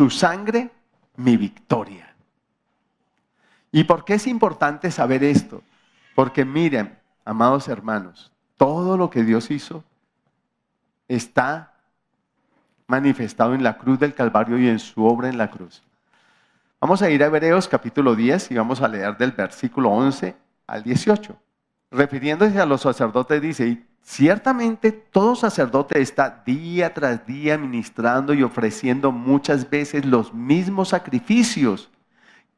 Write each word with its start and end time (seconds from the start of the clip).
su 0.00 0.08
sangre 0.08 0.70
mi 1.16 1.36
victoria. 1.36 2.14
¿Y 3.70 3.84
por 3.84 4.02
qué 4.02 4.14
es 4.14 4.26
importante 4.26 4.90
saber 4.90 5.22
esto? 5.22 5.62
Porque 6.14 6.46
miren, 6.46 6.98
amados 7.22 7.68
hermanos, 7.68 8.32
todo 8.56 8.96
lo 8.96 9.10
que 9.10 9.24
Dios 9.24 9.50
hizo 9.50 9.84
está 11.06 11.74
manifestado 12.86 13.52
en 13.52 13.62
la 13.62 13.76
cruz 13.76 14.00
del 14.00 14.14
Calvario 14.14 14.58
y 14.58 14.68
en 14.68 14.78
su 14.78 15.04
obra 15.04 15.28
en 15.28 15.36
la 15.36 15.50
cruz. 15.50 15.82
Vamos 16.80 17.02
a 17.02 17.10
ir 17.10 17.22
a 17.22 17.26
Hebreos 17.26 17.68
capítulo 17.68 18.16
10 18.16 18.52
y 18.52 18.54
vamos 18.54 18.80
a 18.80 18.88
leer 18.88 19.18
del 19.18 19.32
versículo 19.32 19.90
11 19.90 20.34
al 20.66 20.82
18. 20.82 21.36
Refiriéndose 21.90 22.60
a 22.60 22.66
los 22.66 22.82
sacerdotes 22.82 23.42
dice, 23.42 23.84
ciertamente 24.02 24.92
todo 24.92 25.34
sacerdote 25.34 26.00
está 26.00 26.42
día 26.46 26.94
tras 26.94 27.26
día 27.26 27.58
ministrando 27.58 28.32
y 28.32 28.42
ofreciendo 28.44 29.10
muchas 29.10 29.68
veces 29.68 30.04
los 30.04 30.32
mismos 30.32 30.90
sacrificios 30.90 31.90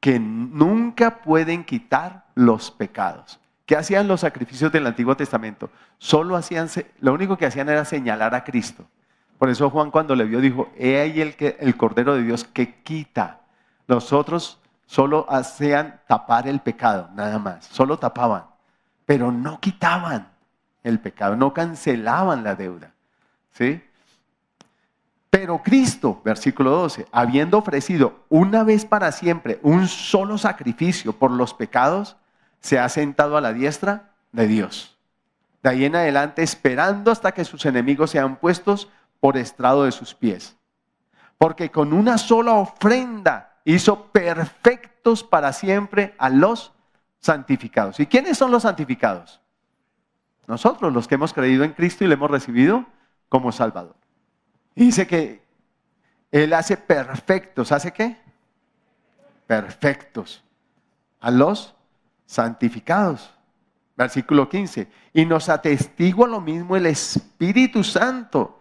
que 0.01 0.19
nunca 0.19 1.23
pueden 1.23 1.65
quitar 1.65 2.27
los 2.35 2.71
pecados. 2.71 3.41
¿Qué 3.65 3.77
hacían 3.77 4.09
los 4.09 4.21
sacrificios 4.21 4.71
del 4.71 4.87
Antiguo 4.87 5.17
Testamento? 5.17 5.71
Solo 5.97 6.37
hacían, 6.37 6.69
lo 7.01 7.15
único 7.15 7.39
que 7.39 7.47
hacían 7.47 7.69
era 7.69 7.85
señalar 7.85 8.35
a 8.35 8.45
Cristo. 8.45 8.85
Por 9.39 9.49
eso 9.49 9.71
Juan 9.71 9.91
cuando 9.91 10.15
le 10.15 10.25
vio 10.25 10.41
dijo, 10.41 10.71
he 10.77 11.01
ahí 11.01 11.21
el, 11.21 11.37
que, 11.37 11.57
el 11.59 11.77
Cordero 11.77 12.15
de 12.15 12.23
Dios 12.23 12.45
que 12.45 12.83
quita. 12.83 13.41
Los 13.87 14.13
otros 14.13 14.61
solo 14.87 15.25
hacían 15.29 16.01
tapar 16.07 16.47
el 16.47 16.61
pecado, 16.61 17.09
nada 17.15 17.39
más. 17.39 17.65
Solo 17.67 17.99
tapaban, 17.99 18.45
pero 19.07 19.33
no 19.33 19.61
quitaban 19.61 20.29
el 20.83 20.99
pecado, 20.99 21.37
no 21.37 21.53
cancelaban 21.53 22.45
la 22.45 22.55
deuda. 22.55 22.93
¿Sí? 23.53 23.83
Pero 25.31 25.63
Cristo, 25.63 26.21
versículo 26.25 26.71
12, 26.73 27.07
habiendo 27.11 27.59
ofrecido 27.59 28.21
una 28.29 28.65
vez 28.65 28.85
para 28.85 29.13
siempre 29.13 29.59
un 29.63 29.89
solo 29.89 30.37
sacrificio 30.37 31.15
por 31.15 31.31
los 31.31 31.55
pecados, 31.55 32.17
se 32.61 32.79
ha 32.79 32.89
sentado 32.89 33.37
a 33.37 33.41
la 33.41 33.53
diestra 33.53 34.11
de 34.33 34.47
Dios. 34.47 34.97
De 35.63 35.71
ahí 35.71 35.85
en 35.85 35.97
adelante, 35.97 36.43
esperando 36.43 37.11
hasta 37.11 37.33
que 37.33 37.45
sus 37.45 37.65
enemigos 37.65 38.11
sean 38.11 38.37
puestos 38.37 38.89
por 39.21 39.37
estrado 39.37 39.85
de 39.85 39.93
sus 39.93 40.15
pies. 40.15 40.57
Porque 41.39 41.71
con 41.71 41.93
una 41.93 42.19
sola 42.19 42.53
ofrenda 42.53 43.55
hizo 43.65 44.07
perfectos 44.07 45.23
para 45.25 45.53
siempre 45.53 46.15
a 46.19 46.29
los 46.29 46.73
santificados. 47.23 47.99
¿Y 48.01 48.07
quiénes 48.07 48.37
son 48.37 48.51
los 48.51 48.65
santificados? 48.65 49.41
Nosotros, 50.47 50.93
los 50.93 51.09
que 51.09 51.15
hemos 51.15 51.33
creído 51.33 51.65
en 51.65 51.73
Cristo 51.73 52.05
y 52.05 52.09
le 52.09 52.15
hemos 52.15 52.31
recibido 52.31 52.85
como 53.29 53.53
Salvador. 53.53 53.97
Y 54.75 54.87
dice 54.87 55.07
que 55.07 55.41
Él 56.31 56.53
hace 56.53 56.77
perfectos. 56.77 57.73
¿Hace 57.73 57.93
qué? 57.93 58.19
Perfectos 59.47 60.43
a 61.21 61.31
los 61.31 61.75
santificados. 62.27 63.33
Versículo 63.97 64.49
15. 64.49 64.91
Y 65.15 65.25
nos 65.25 65.49
atestigua 65.49 66.27
lo 66.27 66.41
mismo 66.41 66.77
el 66.77 66.87
Espíritu 66.87 67.85
Santo 67.85 68.59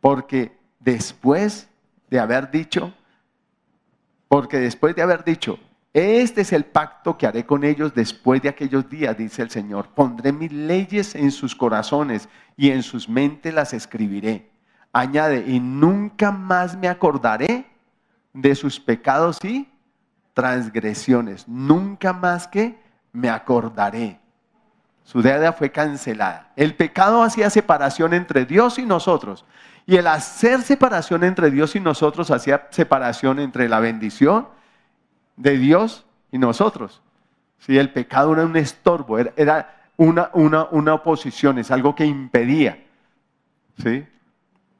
porque 0.00 0.58
después 0.80 1.68
de 2.08 2.18
haber 2.18 2.50
dicho, 2.50 2.92
porque 4.26 4.58
después 4.58 4.96
de 4.96 5.02
haber 5.02 5.22
dicho, 5.22 5.60
este 5.92 6.42
es 6.42 6.52
el 6.52 6.64
pacto 6.64 7.18
que 7.18 7.26
haré 7.26 7.44
con 7.44 7.64
ellos 7.64 7.92
después 7.94 8.40
de 8.42 8.48
aquellos 8.48 8.88
días, 8.88 9.16
dice 9.16 9.42
el 9.42 9.50
Señor. 9.50 9.88
Pondré 9.88 10.32
mis 10.32 10.52
leyes 10.52 11.16
en 11.16 11.32
sus 11.32 11.56
corazones 11.56 12.28
y 12.56 12.70
en 12.70 12.84
sus 12.84 13.08
mentes 13.08 13.52
las 13.52 13.72
escribiré. 13.72 14.50
Añade, 14.92 15.44
y 15.48 15.58
nunca 15.58 16.30
más 16.30 16.76
me 16.76 16.88
acordaré 16.88 17.66
de 18.32 18.54
sus 18.54 18.78
pecados 18.78 19.38
y 19.44 19.68
transgresiones. 20.32 21.48
Nunca 21.48 22.12
más 22.12 22.46
que 22.46 22.78
me 23.12 23.28
acordaré. 23.28 24.20
Su 25.02 25.22
deuda 25.22 25.52
fue 25.52 25.72
cancelada. 25.72 26.52
El 26.54 26.76
pecado 26.76 27.24
hacía 27.24 27.50
separación 27.50 28.14
entre 28.14 28.44
Dios 28.44 28.78
y 28.78 28.86
nosotros. 28.86 29.44
Y 29.86 29.96
el 29.96 30.06
hacer 30.06 30.62
separación 30.62 31.24
entre 31.24 31.50
Dios 31.50 31.74
y 31.74 31.80
nosotros 31.80 32.30
hacía 32.30 32.68
separación 32.70 33.40
entre 33.40 33.68
la 33.68 33.80
bendición 33.80 34.46
de 35.40 35.56
Dios 35.56 36.04
y 36.30 36.38
nosotros. 36.38 37.00
Si 37.58 37.78
el 37.78 37.92
pecado 37.92 38.34
era 38.34 38.44
un 38.44 38.56
estorbo, 38.56 39.18
era 39.18 39.90
una, 39.96 40.30
una, 40.34 40.68
una 40.70 40.94
oposición, 40.94 41.58
es 41.58 41.70
algo 41.70 41.94
que 41.94 42.04
impedía. 42.04 42.86
¿sí? 43.82 44.06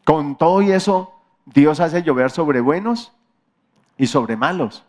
Con 0.05 0.37
todo 0.37 0.63
y 0.63 0.73
eso, 0.73 1.13
Dios 1.47 1.81
hace 1.81 2.03
llover 2.03 2.31
sobre 2.31 2.61
buenos 2.61 3.13
y 3.97 4.07
sobre 4.07 4.37
malos, 4.37 4.85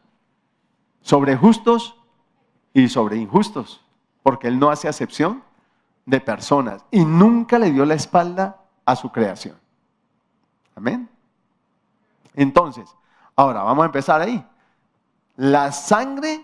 sobre 1.01 1.35
justos 1.35 1.95
y 2.73 2.89
sobre 2.89 3.17
injustos, 3.17 3.83
porque 4.23 4.47
Él 4.47 4.59
no 4.59 4.69
hace 4.69 4.88
acepción 4.88 5.43
de 6.05 6.19
personas 6.19 6.85
y 6.91 7.05
nunca 7.05 7.59
le 7.59 7.71
dio 7.71 7.85
la 7.85 7.93
espalda 7.93 8.57
a 8.85 8.95
su 8.95 9.11
creación. 9.11 9.55
Amén. 10.75 11.09
Entonces, 12.33 12.93
ahora 13.35 13.63
vamos 13.63 13.83
a 13.83 13.85
empezar 13.85 14.21
ahí. 14.21 14.45
La 15.36 15.72
sangre 15.72 16.44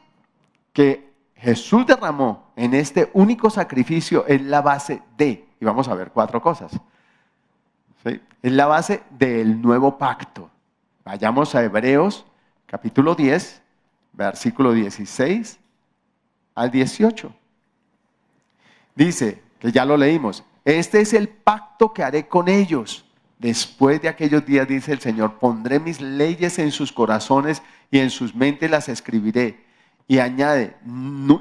que 0.73 1.13
Jesús 1.35 1.85
derramó 1.85 2.51
en 2.55 2.73
este 2.73 3.09
único 3.13 3.49
sacrificio 3.49 4.25
es 4.27 4.41
la 4.41 4.61
base 4.61 5.01
de, 5.17 5.47
y 5.59 5.65
vamos 5.65 5.87
a 5.87 5.93
ver 5.93 6.11
cuatro 6.11 6.41
cosas. 6.41 6.71
Es 8.03 8.51
la 8.51 8.67
base 8.67 9.03
del 9.09 9.61
nuevo 9.61 9.97
pacto. 9.97 10.49
Vayamos 11.03 11.53
a 11.55 11.63
Hebreos 11.63 12.25
capítulo 12.65 13.15
10, 13.15 13.61
versículo 14.13 14.71
16 14.73 15.59
al 16.55 16.71
18. 16.71 17.33
Dice, 18.95 19.43
que 19.59 19.71
ya 19.71 19.85
lo 19.85 19.97
leímos, 19.97 20.43
este 20.65 21.01
es 21.01 21.13
el 21.13 21.29
pacto 21.29 21.93
que 21.93 22.03
haré 22.03 22.27
con 22.27 22.47
ellos 22.47 23.05
Después 23.39 24.01
de 24.01 24.09
aquellos 24.09 24.45
días, 24.45 24.67
dice 24.67 24.91
el 24.91 24.99
Señor, 24.99 25.37
pondré 25.39 25.79
mis 25.79 26.01
leyes 26.01 26.57
en 26.57 26.71
sus 26.71 26.91
corazones 26.91 27.61
y 27.91 27.99
en 27.99 28.09
sus 28.09 28.33
mentes 28.33 28.69
las 28.69 28.89
escribiré. 28.89 29.65
Y 30.07 30.19
añade, 30.19 30.75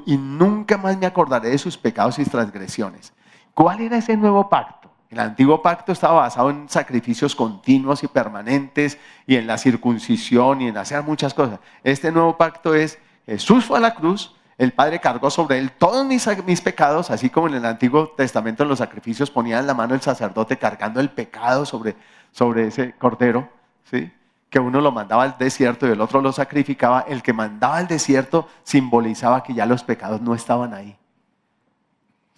y 0.05 0.17
nunca 0.17 0.77
más 0.77 0.97
me 0.97 1.05
acordaré 1.05 1.49
de 1.49 1.57
sus 1.57 1.77
pecados 1.77 2.19
y 2.19 2.25
transgresiones. 2.25 3.13
¿Cuál 3.53 3.81
era 3.81 3.97
ese 3.97 4.15
nuevo 4.17 4.49
pacto? 4.49 4.91
El 5.09 5.19
antiguo 5.19 5.61
pacto 5.61 5.93
estaba 5.93 6.21
basado 6.21 6.49
en 6.49 6.67
sacrificios 6.67 7.33
continuos 7.33 8.03
y 8.03 8.07
permanentes 8.07 8.97
y 9.25 9.37
en 9.37 9.47
la 9.47 9.57
circuncisión 9.57 10.61
y 10.61 10.67
en 10.67 10.77
hacer 10.77 11.01
muchas 11.01 11.33
cosas. 11.33 11.59
Este 11.83 12.11
nuevo 12.11 12.37
pacto 12.37 12.75
es, 12.75 12.99
Jesús 13.25 13.63
fue 13.63 13.77
a 13.77 13.81
la 13.81 13.95
cruz, 13.95 14.35
el 14.57 14.73
Padre 14.73 14.99
cargó 14.99 15.29
sobre 15.29 15.59
él 15.59 15.71
todos 15.71 16.05
mis, 16.05 16.27
mis, 16.45 16.61
pecados, 16.61 17.11
así 17.11 17.29
como 17.29 17.47
en 17.47 17.55
el 17.55 17.65
Antiguo 17.65 18.09
Testamento 18.09 18.63
en 18.63 18.69
los 18.69 18.79
sacrificios 18.79 19.29
ponían 19.29 19.67
la 19.67 19.75
mano 19.75 19.93
el 19.93 20.01
sacerdote 20.01 20.57
cargando 20.57 20.99
el 20.99 21.09
pecado 21.09 21.65
sobre, 21.65 21.95
sobre 22.31 22.67
ese 22.67 22.93
cordero, 22.93 23.49
¿sí? 23.83 24.11
que 24.49 24.59
uno 24.59 24.81
lo 24.81 24.91
mandaba 24.91 25.23
al 25.23 25.37
desierto 25.37 25.87
y 25.87 25.91
el 25.91 26.01
otro 26.01 26.21
lo 26.21 26.31
sacrificaba. 26.31 27.01
El 27.01 27.21
que 27.21 27.33
mandaba 27.33 27.77
al 27.77 27.87
desierto 27.87 28.47
simbolizaba 28.63 29.43
que 29.43 29.53
ya 29.53 29.65
los 29.65 29.83
pecados 29.83 30.21
no 30.21 30.33
estaban 30.33 30.73
ahí. 30.73 30.97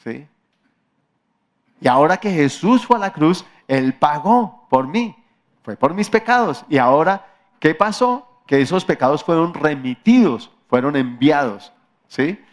¿sí? 0.03 0.28
Y 1.79 1.88
ahora 1.88 2.18
que 2.18 2.31
Jesús 2.31 2.85
fue 2.85 2.97
a 2.97 3.00
la 3.00 3.13
cruz, 3.13 3.46
Él 3.68 3.94
pagó 3.94 4.68
por 4.69 4.88
mí, 4.88 5.16
fue 5.63 5.78
por 5.78 5.94
mis 5.94 6.09
pecados. 6.09 6.66
Y 6.68 6.79
ahora, 6.79 7.28
¿qué 7.59 7.74
pasó? 7.74 8.28
Que 8.46 8.59
esos 8.59 8.84
pecados 8.84 9.24
fueron 9.24 9.53
remitidos, 9.53 10.52
fueron 10.68 10.97
enviados 10.97 11.72
¿sí? 12.09 12.44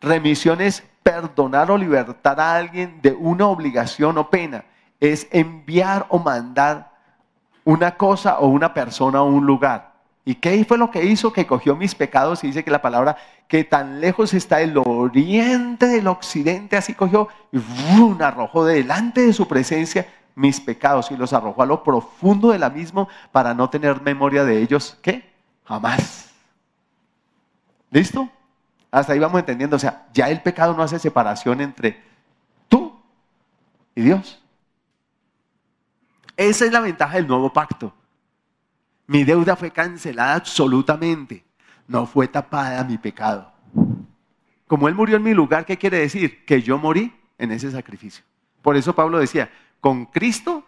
Remisión 0.00 0.62
es 0.62 0.82
perdonar 1.02 1.70
o 1.70 1.76
libertar 1.76 2.40
a 2.40 2.56
alguien 2.56 3.00
de 3.02 3.12
una 3.12 3.46
obligación 3.46 4.16
o 4.16 4.30
pena. 4.30 4.64
Es 4.98 5.28
enviar 5.30 6.06
o 6.08 6.18
mandar 6.18 6.92
una 7.64 7.96
cosa 7.96 8.38
o 8.38 8.48
una 8.48 8.72
persona 8.72 9.22
o 9.22 9.26
un 9.26 9.44
lugar. 9.44 9.90
¿Y 10.24 10.36
qué 10.36 10.64
fue 10.64 10.78
lo 10.78 10.90
que 10.90 11.04
hizo? 11.04 11.32
Que 11.32 11.46
cogió 11.46 11.76
mis 11.76 11.94
pecados 11.94 12.44
y 12.44 12.48
dice 12.48 12.64
que 12.64 12.70
la 12.70 12.82
palabra 12.82 13.16
que 13.48 13.64
tan 13.64 14.00
lejos 14.00 14.32
está 14.32 14.60
el 14.60 14.76
oriente 14.78 15.86
del 15.86 16.06
occidente, 16.06 16.76
así 16.76 16.94
cogió 16.94 17.28
y 17.52 17.58
arrojó 18.22 18.64
delante 18.64 19.22
de 19.22 19.32
su 19.32 19.48
presencia 19.48 20.06
mis 20.34 20.60
pecados 20.60 21.10
y 21.10 21.16
los 21.16 21.32
arrojó 21.32 21.62
a 21.62 21.66
lo 21.66 21.82
profundo 21.82 22.50
del 22.50 22.62
abismo 22.62 23.08
para 23.32 23.54
no 23.54 23.68
tener 23.70 24.00
memoria 24.02 24.44
de 24.44 24.62
ellos. 24.62 24.96
¿Qué? 25.02 25.28
Jamás. 25.64 26.30
¿Listo? 27.90 28.28
Hasta 28.90 29.12
ahí 29.12 29.18
vamos 29.18 29.38
entendiendo, 29.38 29.76
o 29.76 29.78
sea, 29.78 30.08
ya 30.12 30.28
el 30.28 30.42
pecado 30.42 30.74
no 30.74 30.82
hace 30.82 30.98
separación 30.98 31.60
entre 31.60 32.02
tú 32.68 33.00
y 33.94 34.02
Dios. 34.02 34.42
Esa 36.36 36.64
es 36.64 36.72
la 36.72 36.80
ventaja 36.80 37.16
del 37.16 37.28
nuevo 37.28 37.52
pacto. 37.52 37.92
Mi 39.06 39.24
deuda 39.24 39.56
fue 39.56 39.70
cancelada 39.70 40.34
absolutamente. 40.34 41.44
No 41.86 42.06
fue 42.06 42.28
tapada 42.28 42.82
mi 42.84 42.96
pecado. 42.96 43.52
Como 44.66 44.88
Él 44.88 44.94
murió 44.94 45.16
en 45.16 45.22
mi 45.24 45.34
lugar, 45.34 45.66
¿qué 45.66 45.76
quiere 45.76 45.98
decir? 45.98 46.44
Que 46.44 46.62
yo 46.62 46.78
morí 46.78 47.12
en 47.36 47.52
ese 47.52 47.70
sacrificio. 47.70 48.24
Por 48.62 48.76
eso 48.76 48.94
Pablo 48.94 49.18
decía, 49.18 49.50
con 49.80 50.06
Cristo 50.06 50.64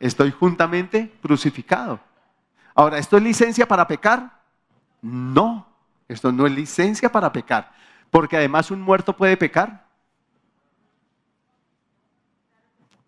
estoy 0.00 0.30
juntamente 0.30 1.12
crucificado. 1.22 2.00
Ahora, 2.74 2.98
¿esto 2.98 3.16
es 3.18 3.22
licencia 3.22 3.68
para 3.68 3.86
pecar? 3.86 4.40
No, 5.02 5.67
esto 6.08 6.32
no 6.32 6.46
es 6.46 6.52
licencia 6.52 7.12
para 7.12 7.30
pecar, 7.30 7.72
porque 8.10 8.36
además 8.36 8.70
un 8.70 8.80
muerto 8.80 9.16
puede 9.16 9.36
pecar. 9.36 9.86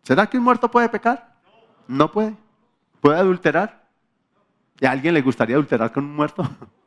¿Será 0.03 0.29
que 0.29 0.37
un 0.37 0.45
muerto 0.45 0.71
puede 0.71 0.89
pecar? 0.89 1.35
No 1.89 2.13
puede. 2.13 2.37
¿Puede 3.01 3.19
adulterar? 3.19 3.85
¿Y 4.79 4.87
a 4.87 4.91
alguien 4.91 5.15
le 5.15 5.23
gustaría 5.23 5.57
adulterar 5.57 5.93
con 5.93 6.05
un 6.05 6.15
muerto? 6.15 6.49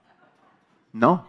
No. 0.93 1.27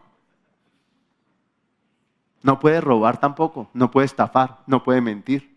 No 2.43 2.61
puede 2.61 2.83
robar 2.83 3.19
tampoco, 3.19 3.71
no 3.73 3.91
puede 3.91 4.05
estafar, 4.05 4.59
no 4.67 4.85
puede 4.85 5.01
mentir. 5.01 5.57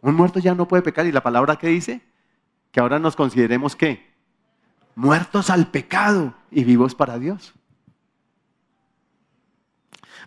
Un 0.00 0.16
muerto 0.16 0.40
ya 0.40 0.56
no 0.56 0.66
puede 0.66 0.82
pecar 0.82 1.06
y 1.06 1.12
la 1.12 1.22
palabra 1.22 1.54
que 1.54 1.68
dice 1.68 2.02
que 2.72 2.80
ahora 2.80 2.98
nos 2.98 3.14
consideremos 3.14 3.76
que 3.76 4.07
muertos 4.98 5.48
al 5.48 5.68
pecado 5.68 6.34
y 6.50 6.64
vivos 6.64 6.92
para 6.92 7.20
Dios. 7.20 7.54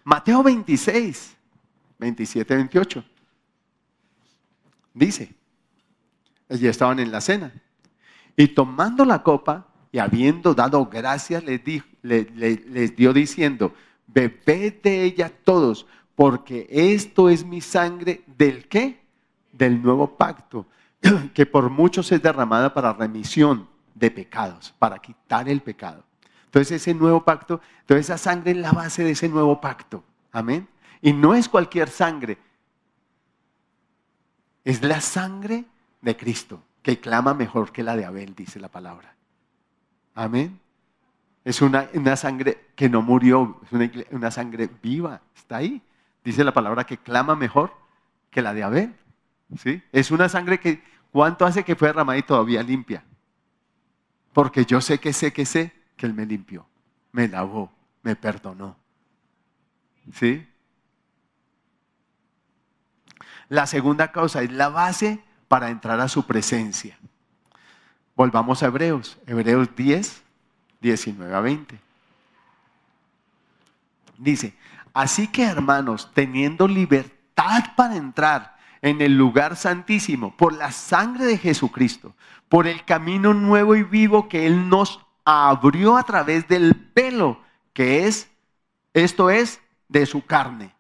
Mateo 0.05 0.41
26, 0.41 1.35
27, 1.99 2.55
28. 2.55 3.03
Dice, 4.93 5.35
allí 6.49 6.67
estaban 6.67 6.99
en 6.99 7.11
la 7.11 7.19
cena, 7.19 7.51
y 8.37 8.47
tomando 8.47 9.03
la 9.03 9.21
copa 9.23 9.67
y 9.91 9.99
habiendo 9.99 10.53
dado 10.53 10.85
gracias, 10.85 11.43
les, 11.43 11.61
les 12.33 12.95
dio 12.95 13.11
diciendo, 13.11 13.75
bebed 14.07 14.81
de 14.81 15.03
ella 15.03 15.29
todos, 15.43 15.85
porque 16.15 16.65
esto 16.69 17.27
es 17.27 17.45
mi 17.45 17.59
sangre 17.59 18.23
del 18.25 18.69
qué? 18.69 19.01
Del 19.51 19.81
nuevo 19.81 20.15
pacto, 20.15 20.65
que 21.33 21.45
por 21.45 21.69
muchos 21.69 22.09
es 22.13 22.21
derramada 22.21 22.73
para 22.73 22.93
remisión 22.93 23.70
de 23.95 24.11
pecados, 24.11 24.73
para 24.77 24.99
quitar 24.99 25.47
el 25.49 25.61
pecado. 25.61 26.03
Entonces 26.45 26.81
ese 26.81 26.93
nuevo 26.93 27.23
pacto, 27.23 27.61
entonces 27.81 28.07
esa 28.07 28.17
sangre 28.17 28.51
es 28.51 28.57
la 28.57 28.71
base 28.71 29.03
de 29.03 29.11
ese 29.11 29.29
nuevo 29.29 29.61
pacto. 29.61 30.03
Amén. 30.31 30.67
Y 31.01 31.13
no 31.13 31.33
es 31.33 31.49
cualquier 31.49 31.89
sangre, 31.89 32.37
es 34.63 34.83
la 34.83 35.01
sangre 35.01 35.65
de 36.01 36.15
Cristo, 36.15 36.61
que 36.81 36.99
clama 36.99 37.33
mejor 37.33 37.71
que 37.71 37.83
la 37.83 37.95
de 37.95 38.05
Abel, 38.05 38.35
dice 38.35 38.59
la 38.59 38.67
palabra. 38.67 39.15
Amén. 40.13 40.59
Es 41.43 41.61
una, 41.61 41.87
sangre 42.15 42.67
que 42.75 42.89
no 42.89 43.01
murió, 43.01 43.59
es 43.63 43.71
una, 43.71 43.91
una, 44.11 44.29
sangre 44.29 44.69
viva, 44.81 45.21
está 45.35 45.57
ahí. 45.57 45.81
Dice 46.23 46.43
la 46.43 46.53
palabra 46.53 46.83
que 46.83 46.97
clama 46.97 47.35
mejor 47.35 47.73
que 48.29 48.41
la 48.41 48.53
de 48.53 48.63
Abel. 48.63 48.95
¿sí? 49.57 49.81
Es 49.91 50.11
una 50.11 50.29
sangre 50.29 50.59
que, 50.59 50.83
¿cuánto 51.11 51.45
hace 51.45 51.63
que 51.63 51.75
fue 51.75 51.87
derramada 51.87 52.19
y 52.19 52.23
todavía 52.23 52.61
limpia? 52.61 53.03
Porque 54.33 54.65
yo 54.65 54.81
sé 54.81 54.99
que 54.99 55.13
sé 55.13 55.33
que 55.33 55.45
sé 55.45 55.73
que 55.97 56.05
Él 56.05 56.13
me 56.13 56.25
limpió, 56.25 56.65
me 57.11 57.27
lavó, 57.27 57.71
me 58.03 58.15
perdonó. 58.15 58.75
¿Sí? 60.13 60.47
La 63.49 63.67
segunda 63.67 64.11
causa 64.11 64.41
es 64.41 64.51
la 64.51 64.69
base 64.69 65.21
para 65.47 65.69
entrar 65.69 65.99
a 65.99 66.07
su 66.07 66.25
presencia. 66.25 66.97
Volvamos 68.15 68.63
a 68.63 68.67
Hebreos, 68.67 69.17
Hebreos 69.27 69.75
10, 69.75 70.23
19 70.79 71.35
a 71.35 71.39
20. 71.41 71.79
Dice, 74.17 74.53
así 74.93 75.27
que 75.27 75.43
hermanos, 75.43 76.09
teniendo 76.13 76.67
libertad 76.67 77.75
para 77.75 77.95
entrar 77.95 78.55
en 78.81 79.01
el 79.01 79.17
lugar 79.17 79.55
santísimo 79.55 80.35
por 80.35 80.53
la 80.53 80.71
sangre 80.71 81.25
de 81.25 81.37
Jesucristo, 81.37 82.15
por 82.49 82.67
el 82.67 82.83
camino 82.83 83.33
nuevo 83.33 83.75
y 83.75 83.83
vivo 83.83 84.27
que 84.27 84.45
Él 84.45 84.69
nos 84.69 84.99
abrió 85.23 85.97
a 85.97 86.03
través 86.03 86.47
del 86.47 86.75
pelo, 86.75 87.39
que 87.73 88.07
es, 88.07 88.29
esto 88.93 89.29
es, 89.29 89.61
de 89.87 90.05
su 90.05 90.25
carne. 90.25 90.73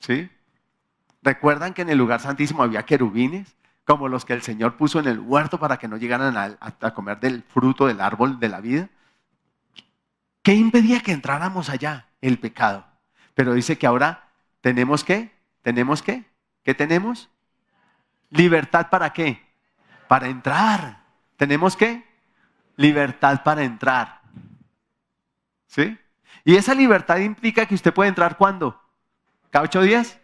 ¿Sí? 0.00 0.28
¿Recuerdan 1.22 1.72
que 1.72 1.82
en 1.82 1.88
el 1.88 1.98
lugar 1.98 2.20
santísimo 2.20 2.62
había 2.62 2.84
querubines? 2.84 3.56
Como 3.86 4.08
los 4.08 4.24
que 4.24 4.32
el 4.32 4.42
Señor 4.42 4.76
puso 4.76 4.98
en 4.98 5.06
el 5.06 5.20
huerto 5.20 5.58
para 5.58 5.78
que 5.78 5.88
no 5.88 5.96
llegaran 5.96 6.36
a, 6.36 6.94
comer 6.94 7.20
del 7.20 7.42
fruto 7.42 7.86
del 7.86 8.00
árbol 8.00 8.40
de 8.40 8.48
la 8.48 8.60
vida. 8.60 8.88
¿Qué 10.42 10.54
impedía 10.54 11.00
que 11.00 11.12
entráramos 11.12 11.68
allá? 11.68 12.08
El 12.20 12.38
pecado. 12.38 12.86
Pero 13.34 13.52
dice 13.52 13.78
que 13.78 13.86
ahora 13.86 14.28
tenemos 14.60 15.04
que, 15.04 15.32
tenemos 15.62 16.02
que, 16.02 16.24
¿qué 16.64 16.74
tenemos? 16.74 17.30
Libertad 18.30 18.88
para 18.90 19.12
qué? 19.12 19.40
Para 20.08 20.26
entrar. 20.26 21.04
¿Tenemos 21.36 21.76
qué? 21.76 22.04
Libertad 22.76 23.42
para 23.44 23.62
entrar. 23.62 24.20
¿Sí? 25.66 25.96
Y 26.44 26.56
esa 26.56 26.74
libertad 26.74 27.18
implica 27.18 27.66
que 27.66 27.74
usted 27.74 27.94
puede 27.94 28.08
entrar 28.08 28.36
cuando? 28.36 28.80
¿Cada 29.50 29.64
ocho 29.64 29.80
días? 29.82 30.18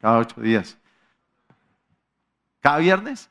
Cada 0.00 0.18
ocho 0.18 0.40
días. 0.40 0.76
¿Cada 2.60 2.78
viernes? 2.78 3.30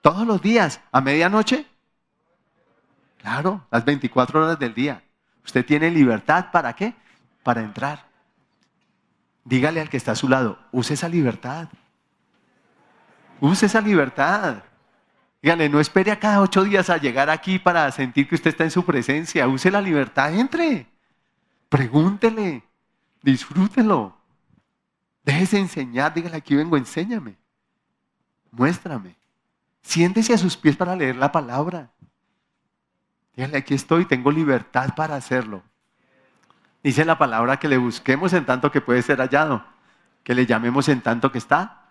Todos 0.00 0.24
los 0.26 0.40
días, 0.40 0.80
a 0.92 1.00
medianoche. 1.00 1.66
Claro, 3.18 3.66
las 3.72 3.84
24 3.84 4.44
horas 4.44 4.58
del 4.58 4.72
día. 4.72 5.02
Usted 5.44 5.66
tiene 5.66 5.90
libertad 5.90 6.52
para 6.52 6.72
qué? 6.74 6.94
Para 7.42 7.62
entrar. 7.62 8.05
Dígale 9.46 9.80
al 9.80 9.88
que 9.88 9.96
está 9.96 10.10
a 10.12 10.16
su 10.16 10.28
lado, 10.28 10.58
use 10.72 10.94
esa 10.94 11.08
libertad. 11.08 11.68
Use 13.40 13.66
esa 13.66 13.80
libertad. 13.80 14.64
Dígale, 15.40 15.68
no 15.68 15.78
espere 15.78 16.10
a 16.10 16.18
cada 16.18 16.40
ocho 16.40 16.64
días 16.64 16.90
a 16.90 16.96
llegar 16.96 17.30
aquí 17.30 17.60
para 17.60 17.90
sentir 17.92 18.28
que 18.28 18.34
usted 18.34 18.50
está 18.50 18.64
en 18.64 18.72
su 18.72 18.84
presencia. 18.84 19.46
Use 19.46 19.70
la 19.70 19.80
libertad, 19.80 20.34
entre. 20.34 20.88
Pregúntele. 21.68 22.64
Disfrútelo. 23.22 24.16
Déjese 25.24 25.58
enseñar, 25.58 26.12
dígale 26.12 26.38
aquí 26.38 26.56
vengo, 26.56 26.76
enséñame. 26.76 27.36
Muéstrame. 28.50 29.16
Siéntese 29.80 30.34
a 30.34 30.38
sus 30.38 30.56
pies 30.56 30.76
para 30.76 30.96
leer 30.96 31.14
la 31.14 31.30
palabra. 31.30 31.92
Dígale, 33.36 33.58
aquí 33.58 33.74
estoy, 33.74 34.06
tengo 34.06 34.32
libertad 34.32 34.92
para 34.96 35.14
hacerlo. 35.14 35.62
Dice 36.86 37.04
la 37.04 37.18
palabra 37.18 37.58
que 37.58 37.66
le 37.66 37.78
busquemos 37.78 38.32
en 38.32 38.46
tanto 38.46 38.70
que 38.70 38.80
puede 38.80 39.02
ser 39.02 39.18
hallado, 39.18 39.66
que 40.22 40.36
le 40.36 40.46
llamemos 40.46 40.88
en 40.88 41.00
tanto 41.00 41.32
que 41.32 41.38
está 41.38 41.82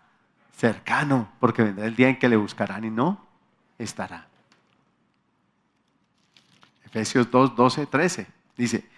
cercano, 0.56 1.28
porque 1.42 1.64
vendrá 1.64 1.86
el 1.86 1.98
día 1.98 2.08
en 2.08 2.18
que 2.18 2.30
le 2.30 2.38
buscarán 2.38 2.86
y 2.86 2.90
no 2.90 3.22
estará. 3.78 4.26
Efesios 6.86 7.30
2, 7.30 7.58
12, 7.58 7.88
13. 7.88 8.28
Dice, 8.56 8.90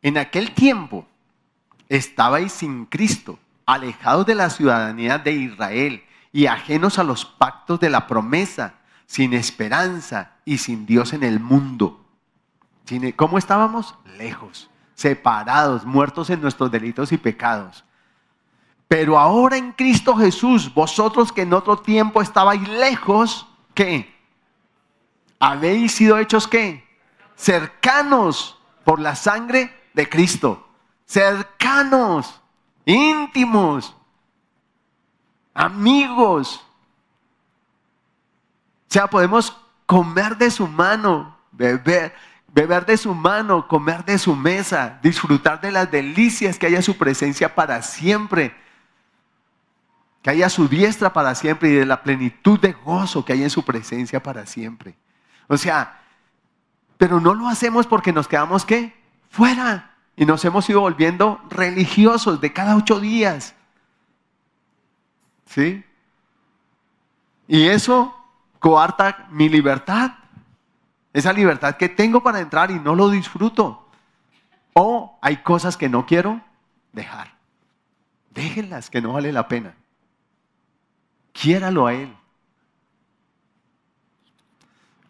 en 0.00 0.16
aquel 0.16 0.52
tiempo 0.52 1.06
estabais 1.90 2.50
sin 2.50 2.86
Cristo, 2.86 3.38
alejados 3.66 4.24
de 4.24 4.36
la 4.36 4.48
ciudadanía 4.48 5.18
de 5.18 5.32
Israel 5.32 6.02
y 6.32 6.46
ajenos 6.46 6.98
a 6.98 7.04
los 7.04 7.26
pactos 7.26 7.78
de 7.78 7.90
la 7.90 8.06
promesa, 8.06 8.76
sin 9.04 9.34
esperanza 9.34 10.32
y 10.46 10.56
sin 10.56 10.86
Dios 10.86 11.12
en 11.12 11.22
el 11.22 11.40
mundo. 11.40 12.06
¿Cómo 13.16 13.36
estábamos? 13.36 13.94
Lejos, 14.16 14.70
separados, 14.94 15.84
muertos 15.84 16.30
en 16.30 16.40
nuestros 16.40 16.70
delitos 16.70 17.12
y 17.12 17.18
pecados. 17.18 17.84
Pero 18.88 19.18
ahora 19.18 19.56
en 19.56 19.72
Cristo 19.72 20.16
Jesús, 20.16 20.72
vosotros 20.72 21.32
que 21.32 21.42
en 21.42 21.54
otro 21.54 21.78
tiempo 21.78 22.20
estabais 22.20 22.66
lejos, 22.68 23.46
¿qué? 23.74 24.14
Habéis 25.38 25.92
sido 25.92 26.18
hechos 26.18 26.46
qué? 26.46 26.86
Cercanos 27.36 28.58
por 28.84 29.00
la 29.00 29.14
sangre 29.14 29.74
de 29.94 30.08
Cristo 30.08 30.68
cercanos, 31.12 32.40
íntimos, 32.86 33.94
amigos. 35.52 36.64
O 38.88 38.92
sea, 38.92 39.06
podemos 39.08 39.54
comer 39.84 40.38
de 40.38 40.50
su 40.50 40.66
mano, 40.66 41.36
beber, 41.50 42.14
beber 42.52 42.84
de 42.86 42.96
su 42.96 43.14
mano, 43.14 43.66
comer 43.66 44.04
de 44.04 44.18
su 44.18 44.36
mesa, 44.36 44.98
disfrutar 45.02 45.60
de 45.60 45.72
las 45.72 45.90
delicias 45.90 46.58
que 46.58 46.66
haya 46.66 46.82
su 46.82 46.96
presencia 46.96 47.54
para 47.54 47.82
siempre, 47.82 48.54
que 50.20 50.30
haya 50.30 50.48
su 50.48 50.68
diestra 50.68 51.12
para 51.12 51.34
siempre 51.34 51.70
y 51.70 51.72
de 51.72 51.86
la 51.86 52.02
plenitud 52.02 52.60
de 52.60 52.72
gozo 52.72 53.24
que 53.24 53.32
hay 53.32 53.42
en 53.42 53.50
su 53.50 53.64
presencia 53.64 54.22
para 54.22 54.46
siempre. 54.46 54.94
O 55.48 55.56
sea, 55.56 56.00
pero 56.98 57.20
no 57.20 57.34
lo 57.34 57.48
hacemos 57.48 57.86
porque 57.86 58.12
nos 58.12 58.28
quedamos 58.28 58.64
qué? 58.64 58.94
Fuera. 59.28 59.96
Y 60.14 60.26
nos 60.26 60.44
hemos 60.44 60.68
ido 60.68 60.80
volviendo 60.80 61.40
religiosos 61.48 62.40
de 62.40 62.52
cada 62.52 62.76
ocho 62.76 63.00
días. 63.00 63.54
¿Sí? 65.46 65.84
Y 67.48 67.66
eso 67.66 68.14
coarta 68.58 69.26
mi 69.30 69.48
libertad. 69.48 70.12
Esa 71.12 71.32
libertad 71.32 71.76
que 71.76 71.88
tengo 71.88 72.22
para 72.22 72.40
entrar 72.40 72.70
y 72.70 72.78
no 72.78 72.94
lo 72.94 73.10
disfruto. 73.10 73.88
O 74.72 75.18
hay 75.20 75.38
cosas 75.38 75.76
que 75.76 75.88
no 75.88 76.06
quiero 76.06 76.40
dejar. 76.92 77.34
Déjenlas, 78.30 78.88
que 78.88 79.02
no 79.02 79.12
vale 79.12 79.32
la 79.32 79.48
pena. 79.48 79.74
quiéralo 81.32 81.86
a 81.86 81.94
Él. 81.94 82.14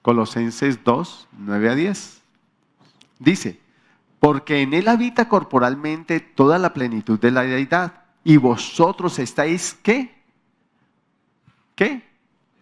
Colosenses 0.03 0.83
2, 0.83 1.29
9 1.39 1.71
a 1.71 1.75
10. 1.75 2.23
Dice, 3.21 3.61
porque 4.19 4.63
en 4.63 4.75
Él 4.75 4.89
habita 4.89 5.29
corporalmente 5.29 6.21
toda 6.21 6.59
la 6.59 6.73
plenitud 6.73 7.19
de 7.21 7.31
la 7.31 7.43
deidad, 7.43 8.03
y 8.25 8.37
vosotros 8.37 9.19
estáis, 9.19 9.75
¿qué? 9.83 10.15
¿Qué? 11.75 12.09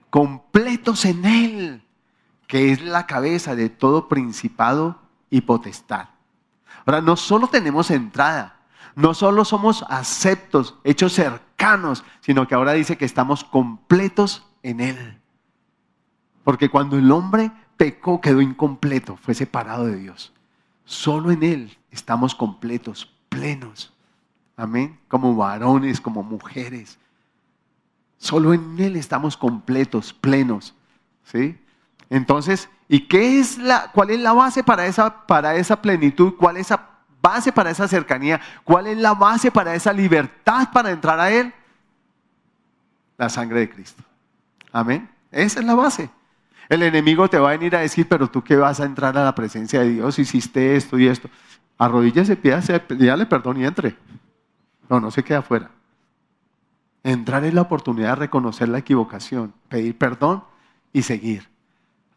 Completos 0.08 1.04
en 1.04 1.24
Él, 1.24 1.82
que 2.50 2.72
es 2.72 2.82
la 2.82 3.06
cabeza 3.06 3.54
de 3.54 3.68
todo 3.68 4.08
principado 4.08 4.98
y 5.30 5.42
potestad. 5.42 6.08
Ahora, 6.84 7.00
no 7.00 7.14
solo 7.14 7.46
tenemos 7.46 7.92
entrada, 7.92 8.56
no 8.96 9.14
solo 9.14 9.44
somos 9.44 9.84
aceptos, 9.88 10.74
hechos 10.82 11.12
cercanos, 11.12 12.02
sino 12.20 12.48
que 12.48 12.56
ahora 12.56 12.72
dice 12.72 12.98
que 12.98 13.04
estamos 13.04 13.44
completos 13.44 14.44
en 14.64 14.80
Él. 14.80 15.20
Porque 16.42 16.68
cuando 16.68 16.98
el 16.98 17.12
hombre 17.12 17.52
pecó, 17.76 18.20
quedó 18.20 18.40
incompleto, 18.40 19.16
fue 19.16 19.34
separado 19.34 19.86
de 19.86 19.94
Dios. 19.94 20.32
Solo 20.84 21.30
en 21.30 21.44
Él 21.44 21.78
estamos 21.92 22.34
completos, 22.34 23.14
plenos. 23.28 23.92
Amén. 24.56 24.98
Como 25.06 25.36
varones, 25.36 26.00
como 26.00 26.24
mujeres. 26.24 26.98
Solo 28.18 28.52
en 28.52 28.76
Él 28.80 28.96
estamos 28.96 29.36
completos, 29.36 30.12
plenos. 30.12 30.74
¿Sí? 31.22 31.56
Entonces, 32.10 32.68
¿y 32.88 33.06
qué 33.06 33.38
es 33.38 33.56
la, 33.56 33.92
cuál 33.92 34.10
es 34.10 34.18
la 34.18 34.32
base 34.32 34.64
para 34.64 34.86
esa, 34.86 35.26
para 35.26 35.54
esa 35.54 35.80
plenitud? 35.80 36.34
¿Cuál 36.36 36.56
es 36.56 36.68
la 36.70 36.88
base 37.22 37.52
para 37.52 37.70
esa 37.70 37.86
cercanía? 37.86 38.40
¿Cuál 38.64 38.88
es 38.88 38.98
la 38.98 39.14
base 39.14 39.50
para 39.52 39.74
esa 39.74 39.92
libertad 39.92 40.68
para 40.72 40.90
entrar 40.90 41.20
a 41.20 41.30
Él? 41.30 41.54
La 43.16 43.28
sangre 43.28 43.60
de 43.60 43.70
Cristo. 43.70 44.02
Amén. 44.72 45.08
Esa 45.30 45.60
es 45.60 45.66
la 45.66 45.74
base. 45.74 46.10
El 46.68 46.82
enemigo 46.82 47.28
te 47.28 47.38
va 47.38 47.50
a 47.50 47.52
venir 47.52 47.76
a 47.76 47.80
decir, 47.80 48.08
pero 48.08 48.28
tú 48.28 48.42
qué 48.42 48.56
vas 48.56 48.80
a 48.80 48.84
entrar 48.84 49.16
a 49.16 49.24
la 49.24 49.34
presencia 49.34 49.80
de 49.80 49.90
Dios, 49.90 50.18
hiciste 50.18 50.76
esto 50.76 50.98
y 50.98 51.06
esto. 51.06 51.28
Arrodíllese, 51.78 52.36
pídase, 52.36 52.78
pídale 52.80 53.26
perdón 53.26 53.60
y 53.60 53.66
entre. 53.66 53.96
No, 54.88 55.00
no 55.00 55.10
se 55.10 55.22
queda 55.22 55.38
afuera. 55.38 55.70
Entrar 57.02 57.44
es 57.44 57.54
la 57.54 57.62
oportunidad 57.62 58.10
de 58.10 58.16
reconocer 58.16 58.68
la 58.68 58.78
equivocación, 58.78 59.54
pedir 59.68 59.96
perdón 59.96 60.44
y 60.92 61.02
seguir. 61.02 61.49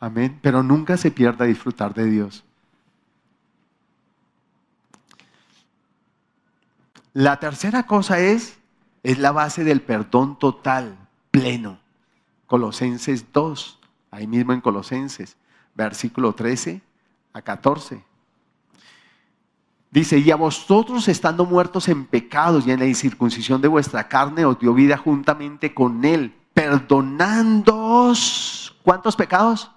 Amén. 0.04 0.38
Pero 0.42 0.64
nunca 0.64 0.98
se 0.98 1.12
pierda 1.12 1.46
disfrutar 1.46 1.94
de 1.94 2.04
Dios. 2.04 2.44
La 7.14 7.40
tercera 7.40 7.88
cosa 7.88 8.20
es, 8.20 8.60
es 9.02 9.18
la 9.18 9.32
base 9.32 9.64
del 9.64 9.82
perdón 9.82 10.38
total, 10.38 10.98
pleno. 11.32 11.80
Colosenses 12.48 13.32
2, 13.32 13.80
ahí 14.12 14.28
mismo 14.28 14.52
en 14.52 14.60
Colosenses, 14.60 15.38
versículo 15.74 16.34
13 16.34 16.82
a 17.32 17.42
14. 17.42 18.04
Dice, 19.90 20.20
y 20.20 20.32
a 20.32 20.36
vosotros 20.36 21.08
estando 21.08 21.46
muertos 21.46 21.88
en 21.88 22.06
pecados 22.06 22.68
y 22.68 22.72
en 22.72 22.80
la 22.80 22.88
incircuncisión 22.88 23.62
de 23.62 23.70
vuestra 23.70 24.10
carne, 24.10 24.44
os 24.44 24.60
dio 24.60 24.74
vida 24.74 24.98
juntamente 24.98 25.74
con 25.74 26.04
él, 26.04 26.36
perdonándoos. 26.54 28.76
¿Cuántos 28.84 29.16
pecados? 29.16 29.73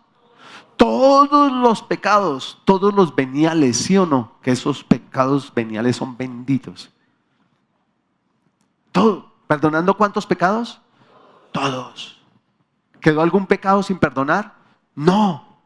Todos 0.77 1.53
los 1.53 1.83
pecados, 1.83 2.61
todos 2.65 2.93
los 2.95 3.15
veniales, 3.15 3.79
¿sí 3.79 3.97
o 3.97 4.07
no? 4.07 4.35
Que 4.43 4.53
esos 4.53 4.85
pecados 4.85 5.53
veniales 5.55 5.97
son 5.97 6.17
benditos. 6.17 6.91
Todo. 8.93 9.33
¿Perdonando 9.47 9.97
cuántos 9.97 10.27
pecados? 10.27 10.81
Todos. 11.53 12.21
¿Quedó 13.01 13.23
algún 13.23 13.47
pecado 13.47 13.83
sin 13.83 13.99
perdonar? 13.99 14.55
No. 14.95 15.61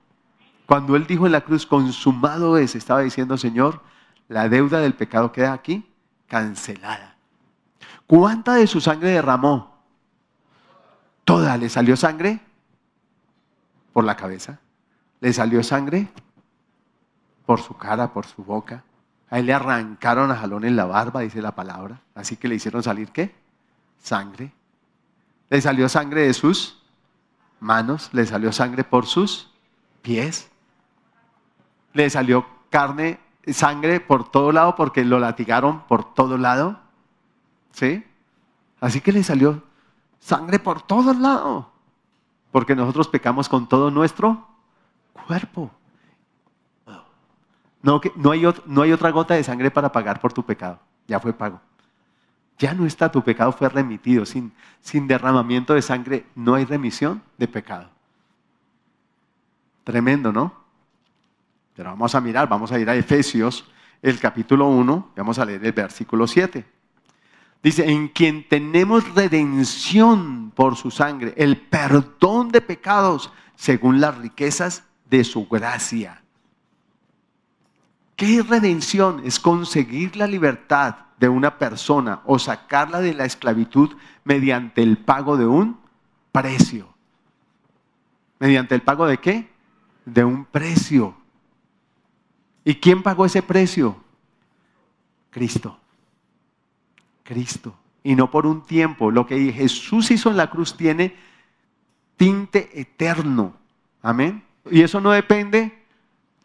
Cuando 0.66 0.94
Él 0.96 1.06
dijo 1.06 1.26
en 1.26 1.32
la 1.32 1.40
cruz, 1.40 1.66
consumado 1.66 2.58
es, 2.58 2.74
estaba 2.76 3.00
diciendo, 3.00 3.36
Señor, 3.38 3.80
la 4.28 4.48
deuda 4.48 4.78
del 4.80 4.94
pecado 4.94 5.32
queda 5.32 5.52
aquí 5.52 5.90
cancelada. 6.28 7.16
¿Cuánta 8.06 8.54
de 8.54 8.66
su 8.66 8.80
sangre 8.80 9.10
derramó? 9.10 9.78
Toda. 11.24 11.56
¿Le 11.56 11.68
salió 11.68 11.96
sangre? 11.96 12.40
Por 13.92 14.04
la 14.04 14.16
cabeza. 14.16 14.60
¿Le 15.20 15.32
salió 15.32 15.62
sangre? 15.62 16.08
Por 17.46 17.60
su 17.60 17.76
cara, 17.76 18.12
por 18.12 18.26
su 18.26 18.42
boca. 18.42 18.84
A 19.28 19.38
él 19.38 19.46
le 19.46 19.52
arrancaron 19.52 20.30
a 20.30 20.36
jalón 20.36 20.64
en 20.64 20.76
la 20.76 20.86
barba, 20.86 21.20
dice 21.20 21.42
la 21.42 21.54
palabra. 21.54 22.00
Así 22.14 22.36
que 22.36 22.48
le 22.48 22.56
hicieron 22.56 22.82
salir 22.82 23.10
qué? 23.10 23.34
Sangre. 23.98 24.52
Le 25.50 25.60
salió 25.60 25.88
sangre 25.88 26.22
de 26.26 26.34
sus 26.34 26.82
manos, 27.60 28.08
le 28.12 28.24
salió 28.26 28.52
sangre 28.52 28.82
por 28.84 29.06
sus 29.06 29.50
pies, 30.02 30.50
le 31.92 32.08
salió 32.08 32.46
carne, 32.70 33.20
sangre 33.48 34.00
por 34.00 34.30
todo 34.30 34.52
lado 34.52 34.76
porque 34.76 35.04
lo 35.04 35.18
latigaron 35.18 35.82
por 35.82 36.14
todo 36.14 36.38
lado. 36.38 36.80
¿Sí? 37.72 38.04
Así 38.80 39.00
que 39.00 39.12
le 39.12 39.22
salió 39.22 39.62
sangre 40.18 40.58
por 40.58 40.82
todo 40.82 41.12
lado. 41.14 41.70
Porque 42.50 42.74
nosotros 42.74 43.08
pecamos 43.08 43.48
con 43.48 43.68
todo 43.68 43.90
nuestro 43.90 44.49
cuerpo. 45.12 45.70
No, 47.82 48.00
no, 48.16 48.30
hay, 48.30 48.42
no 48.66 48.82
hay 48.82 48.92
otra 48.92 49.10
gota 49.10 49.34
de 49.34 49.44
sangre 49.44 49.70
para 49.70 49.90
pagar 49.90 50.20
por 50.20 50.32
tu 50.32 50.44
pecado. 50.44 50.78
Ya 51.06 51.18
fue 51.18 51.32
pago. 51.32 51.60
Ya 52.58 52.74
no 52.74 52.84
está, 52.84 53.10
tu 53.10 53.22
pecado 53.22 53.52
fue 53.52 53.68
remitido. 53.70 54.26
Sin, 54.26 54.52
sin 54.80 55.08
derramamiento 55.08 55.72
de 55.72 55.80
sangre 55.80 56.26
no 56.34 56.54
hay 56.54 56.66
remisión 56.66 57.22
de 57.38 57.48
pecado. 57.48 57.88
Tremendo, 59.82 60.30
¿no? 60.30 60.52
Pero 61.74 61.90
vamos 61.90 62.14
a 62.14 62.20
mirar, 62.20 62.48
vamos 62.48 62.70
a 62.72 62.78
ir 62.78 62.90
a 62.90 62.94
Efesios, 62.94 63.64
el 64.02 64.18
capítulo 64.18 64.66
1, 64.68 65.12
vamos 65.16 65.38
a 65.38 65.44
leer 65.46 65.64
el 65.64 65.72
versículo 65.72 66.26
7. 66.26 66.66
Dice, 67.62 67.90
en 67.90 68.08
quien 68.08 68.46
tenemos 68.48 69.14
redención 69.14 70.50
por 70.54 70.76
su 70.76 70.90
sangre, 70.90 71.32
el 71.36 71.56
perdón 71.58 72.50
de 72.50 72.60
pecados 72.60 73.32
según 73.56 74.00
las 74.00 74.16
riquezas 74.18 74.84
de 75.10 75.24
su 75.24 75.46
gracia. 75.48 76.22
¿Qué 78.16 78.42
redención? 78.42 79.22
Es 79.24 79.40
conseguir 79.40 80.16
la 80.16 80.26
libertad 80.26 80.96
de 81.18 81.28
una 81.28 81.58
persona 81.58 82.20
o 82.24 82.38
sacarla 82.38 83.00
de 83.00 83.14
la 83.14 83.24
esclavitud 83.24 83.96
mediante 84.24 84.82
el 84.82 84.98
pago 84.98 85.36
de 85.36 85.46
un 85.46 85.78
precio. 86.32 86.94
¿Mediante 88.38 88.74
el 88.74 88.82
pago 88.82 89.06
de 89.06 89.18
qué? 89.18 89.50
De 90.04 90.24
un 90.24 90.44
precio. 90.44 91.14
¿Y 92.64 92.76
quién 92.76 93.02
pagó 93.02 93.26
ese 93.26 93.42
precio? 93.42 93.96
Cristo. 95.30 95.78
Cristo. 97.22 97.74
Y 98.02 98.14
no 98.14 98.30
por 98.30 98.46
un 98.46 98.62
tiempo. 98.62 99.10
Lo 99.10 99.26
que 99.26 99.52
Jesús 99.52 100.10
hizo 100.10 100.30
en 100.30 100.36
la 100.36 100.50
cruz 100.50 100.76
tiene 100.76 101.16
tinte 102.16 102.80
eterno. 102.80 103.54
Amén. 104.02 104.44
Y 104.70 104.82
eso 104.82 105.00
no 105.00 105.10
depende 105.10 105.72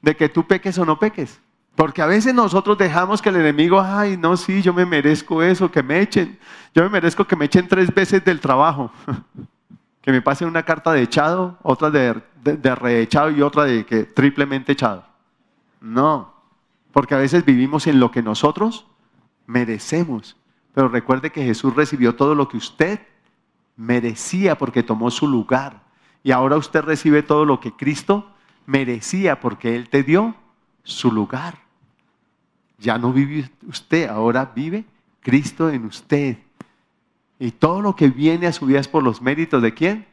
de 0.02 0.16
que 0.16 0.30
tú 0.30 0.46
peques 0.46 0.78
o 0.78 0.86
no 0.86 0.98
peques. 0.98 1.40
Porque 1.76 2.02
a 2.02 2.06
veces 2.06 2.34
nosotros 2.34 2.78
dejamos 2.78 3.22
que 3.22 3.30
el 3.30 3.36
enemigo, 3.36 3.82
ay, 3.82 4.18
no, 4.18 4.38
sí, 4.38 4.62
yo 4.62 4.74
me 4.74 4.86
merezco 4.86 5.44
eso, 5.44 5.70
que 5.70 5.84
me 5.84 6.00
echen. 6.00 6.40
Yo 6.74 6.84
me 6.84 6.90
merezco 6.90 7.26
que 7.26 7.36
me 7.36 7.46
echen 7.46 7.68
tres 7.68 7.94
veces 7.94 8.24
del 8.24 8.40
trabajo. 8.40 8.92
que 10.02 10.12
me 10.12 10.22
pasen 10.22 10.48
una 10.48 10.64
carta 10.64 10.94
de 10.94 11.02
echado, 11.02 11.58
otra 11.64 11.90
de, 11.90 12.22
de, 12.44 12.76
reechado 12.76 13.32
y 13.32 13.42
otra 13.42 13.64
de 13.64 13.86
que 13.86 14.04
triplemente 14.04 14.72
echado. 14.72 15.04
No, 15.82 16.32
porque 16.92 17.16
a 17.16 17.18
veces 17.18 17.44
vivimos 17.44 17.88
en 17.88 18.00
lo 18.00 18.12
que 18.12 18.22
nosotros 18.22 18.86
merecemos. 19.48 20.38
Pero 20.76 20.90
recuerde 20.90 21.32
que 21.32 21.44
Jesús 21.44 21.76
recibió 21.76 22.16
todo 22.16 22.36
lo 22.36 22.48
que 22.48 22.58
usted 22.58 23.00
merecía 23.76 24.58
porque 24.58 24.84
tomó 24.84 25.10
su 25.10 25.28
lugar. 25.28 25.82
Y 26.26 26.32
ahora 26.32 26.58
usted 26.58 26.82
recibe 26.82 27.22
todo 27.22 27.46
lo 27.46 27.60
que 27.60 27.74
Cristo 27.74 28.26
merecía 28.66 29.40
porque 29.40 29.76
Él 29.76 29.90
te 29.90 30.02
dio 30.02 30.34
su 30.82 31.12
lugar. 31.12 31.60
Ya 32.80 32.98
no 32.98 33.14
vive 33.14 33.52
usted, 33.68 34.10
ahora 34.10 34.52
vive 34.56 34.86
Cristo 35.20 35.70
en 35.70 35.86
usted. 35.86 36.40
Y 37.38 37.52
todo 37.52 37.80
lo 37.80 37.96
que 37.96 38.08
viene 38.10 38.48
a 38.48 38.54
su 38.54 38.66
vida 38.66 38.80
es 38.80 38.88
por 38.88 39.04
los 39.04 39.22
méritos 39.22 39.62
de 39.62 39.76
quién? 39.76 40.08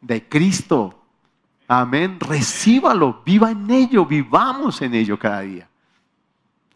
De 0.00 0.26
Cristo. 0.26 0.98
Amén. 1.68 2.18
Recíbalo, 2.18 3.20
viva 3.22 3.50
en 3.50 3.70
ello, 3.70 4.06
vivamos 4.06 4.80
en 4.80 4.94
ello 4.94 5.18
cada 5.18 5.42
día. 5.42 5.68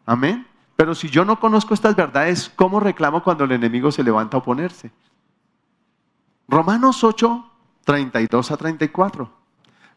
Amén. 0.04 0.46
Pero 0.76 0.94
si 0.94 1.08
yo 1.08 1.24
no 1.24 1.40
conozco 1.40 1.72
estas 1.72 1.96
verdades, 1.96 2.52
¿cómo 2.54 2.80
reclamo 2.80 3.22
cuando 3.22 3.44
el 3.44 3.52
enemigo 3.52 3.90
se 3.90 4.04
levanta 4.04 4.36
a 4.36 4.40
oponerse? 4.40 4.90
Romanos 6.46 7.02
8, 7.02 7.52
32 7.84 8.50
a 8.50 8.56
34. 8.56 9.30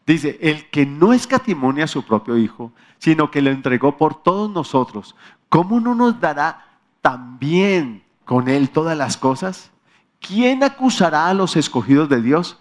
Dice, 0.06 0.38
el 0.40 0.70
que 0.70 0.86
no 0.86 1.12
escatimonia 1.12 1.84
a 1.84 1.88
su 1.88 2.04
propio 2.04 2.38
Hijo, 2.38 2.72
sino 2.98 3.30
que 3.30 3.42
lo 3.42 3.50
entregó 3.50 3.96
por 3.96 4.22
todos 4.22 4.50
nosotros, 4.50 5.14
¿cómo 5.48 5.80
no 5.80 5.94
nos 5.94 6.20
dará 6.20 6.78
también 7.02 8.02
con 8.24 8.48
Él 8.48 8.70
todas 8.70 8.96
las 8.96 9.16
cosas? 9.16 9.70
¿quién 10.20 10.62
acusará 10.64 11.28
a 11.28 11.34
los 11.34 11.56
escogidos 11.56 12.08
de 12.08 12.22
Dios? 12.22 12.58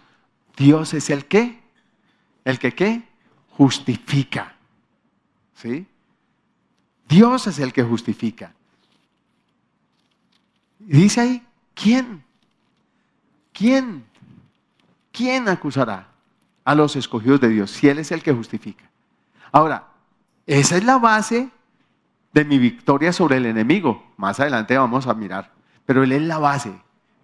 Dios 0.56 0.94
es 0.94 1.10
el 1.10 1.26
que, 1.26 1.62
el 2.46 2.60
que 2.60 2.74
qué, 2.74 3.08
justifica. 3.52 4.56
¿Sí? 5.56 5.88
Dios 7.08 7.48
es 7.48 7.60
el 7.60 7.74
que 7.74 7.84
justifica. 7.84 8.54
Y 10.80 10.98
dice 11.02 11.22
ahí, 11.22 11.48
¿quién? 11.74 12.24
¿Quién? 13.54 14.06
¿Quién 15.18 15.50
acusará 15.50 16.10
a 16.64 16.76
los 16.76 16.96
escogidos 16.96 17.42
de 17.42 17.50
Dios 17.50 17.72
si 17.72 17.90
Él 17.90 17.98
es 17.98 18.12
el 18.12 18.22
que 18.22 18.32
justifica? 18.32 18.88
Ahora, 19.52 19.88
esa 20.46 20.78
es 20.78 20.84
la 20.84 21.00
base 21.00 21.50
de 22.34 22.46
mi 22.46 22.60
victoria 22.60 23.12
sobre 23.12 23.38
el 23.38 23.48
enemigo. 23.48 24.06
Más 24.16 24.40
adelante 24.40 24.78
vamos 24.78 25.08
a 25.08 25.16
mirar. 25.16 25.52
Pero 25.88 26.04
Él 26.04 26.12
es 26.12 26.22
la 26.22 26.38
base. 26.38 26.72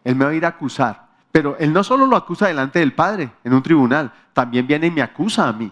Él 0.04 0.16
me 0.16 0.26
va 0.26 0.32
a 0.32 0.34
ir 0.34 0.44
a 0.44 0.50
acusar. 0.50 1.08
Pero 1.32 1.56
Él 1.60 1.72
no 1.72 1.84
solo 1.84 2.08
lo 2.08 2.16
acusa 2.16 2.48
delante 2.48 2.80
del 2.80 2.94
Padre 2.94 3.32
en 3.44 3.54
un 3.54 3.62
tribunal, 3.62 4.12
también 4.34 4.66
viene 4.66 4.88
y 4.88 4.92
me 4.92 5.04
acusa 5.04 5.48
a 5.48 5.54
mí. 5.54 5.72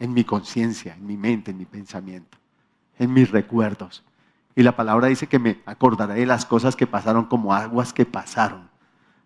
En 0.00 0.12
mi 0.12 0.24
conciencia, 0.24 0.94
en 0.94 1.06
mi 1.06 1.16
mente, 1.16 1.52
en 1.52 1.58
mi 1.58 1.64
pensamiento, 1.64 2.38
en 2.98 3.12
mis 3.12 3.30
recuerdos. 3.30 4.02
Y 4.56 4.64
la 4.64 4.74
palabra 4.74 5.06
dice 5.06 5.28
que 5.28 5.38
me 5.38 5.60
acordaré 5.64 6.14
de 6.14 6.26
las 6.26 6.44
cosas 6.44 6.74
que 6.74 6.88
pasaron 6.88 7.26
como 7.26 7.54
aguas 7.54 7.92
que 7.92 8.04
pasaron. 8.04 8.67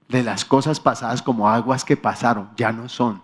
De 0.09 0.23
las 0.23 0.45
cosas 0.45 0.81
pasadas 0.81 1.23
como 1.23 1.49
aguas 1.49 1.85
que 1.85 1.97
pasaron, 1.97 2.51
ya 2.57 2.73
no 2.73 2.89
son. 2.89 3.23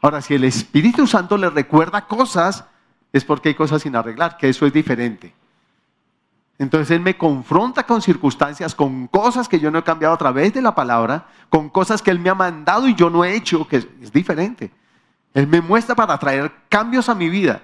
Ahora, 0.00 0.20
si 0.20 0.34
el 0.34 0.44
Espíritu 0.44 1.06
Santo 1.06 1.36
le 1.36 1.50
recuerda 1.50 2.06
cosas, 2.06 2.64
es 3.12 3.24
porque 3.24 3.50
hay 3.50 3.54
cosas 3.54 3.82
sin 3.82 3.96
arreglar, 3.96 4.36
que 4.36 4.48
eso 4.48 4.66
es 4.66 4.72
diferente. 4.72 5.34
Entonces 6.58 6.90
Él 6.90 7.00
me 7.00 7.16
confronta 7.16 7.84
con 7.84 8.00
circunstancias, 8.00 8.74
con 8.74 9.08
cosas 9.08 9.48
que 9.48 9.60
yo 9.60 9.70
no 9.70 9.78
he 9.78 9.84
cambiado 9.84 10.14
a 10.14 10.18
través 10.18 10.54
de 10.54 10.62
la 10.62 10.74
palabra, 10.74 11.26
con 11.50 11.68
cosas 11.68 12.00
que 12.00 12.10
Él 12.10 12.18
me 12.18 12.30
ha 12.30 12.34
mandado 12.34 12.88
y 12.88 12.94
yo 12.94 13.10
no 13.10 13.24
he 13.24 13.34
hecho, 13.34 13.66
que 13.68 13.76
es, 13.76 14.12
diferente. 14.12 14.70
Él 15.34 15.46
me 15.46 15.60
muestra 15.60 15.94
para 15.94 16.16
traer 16.18 16.50
cambios 16.68 17.08
a 17.08 17.14
mi 17.14 17.28
vida. 17.28 17.60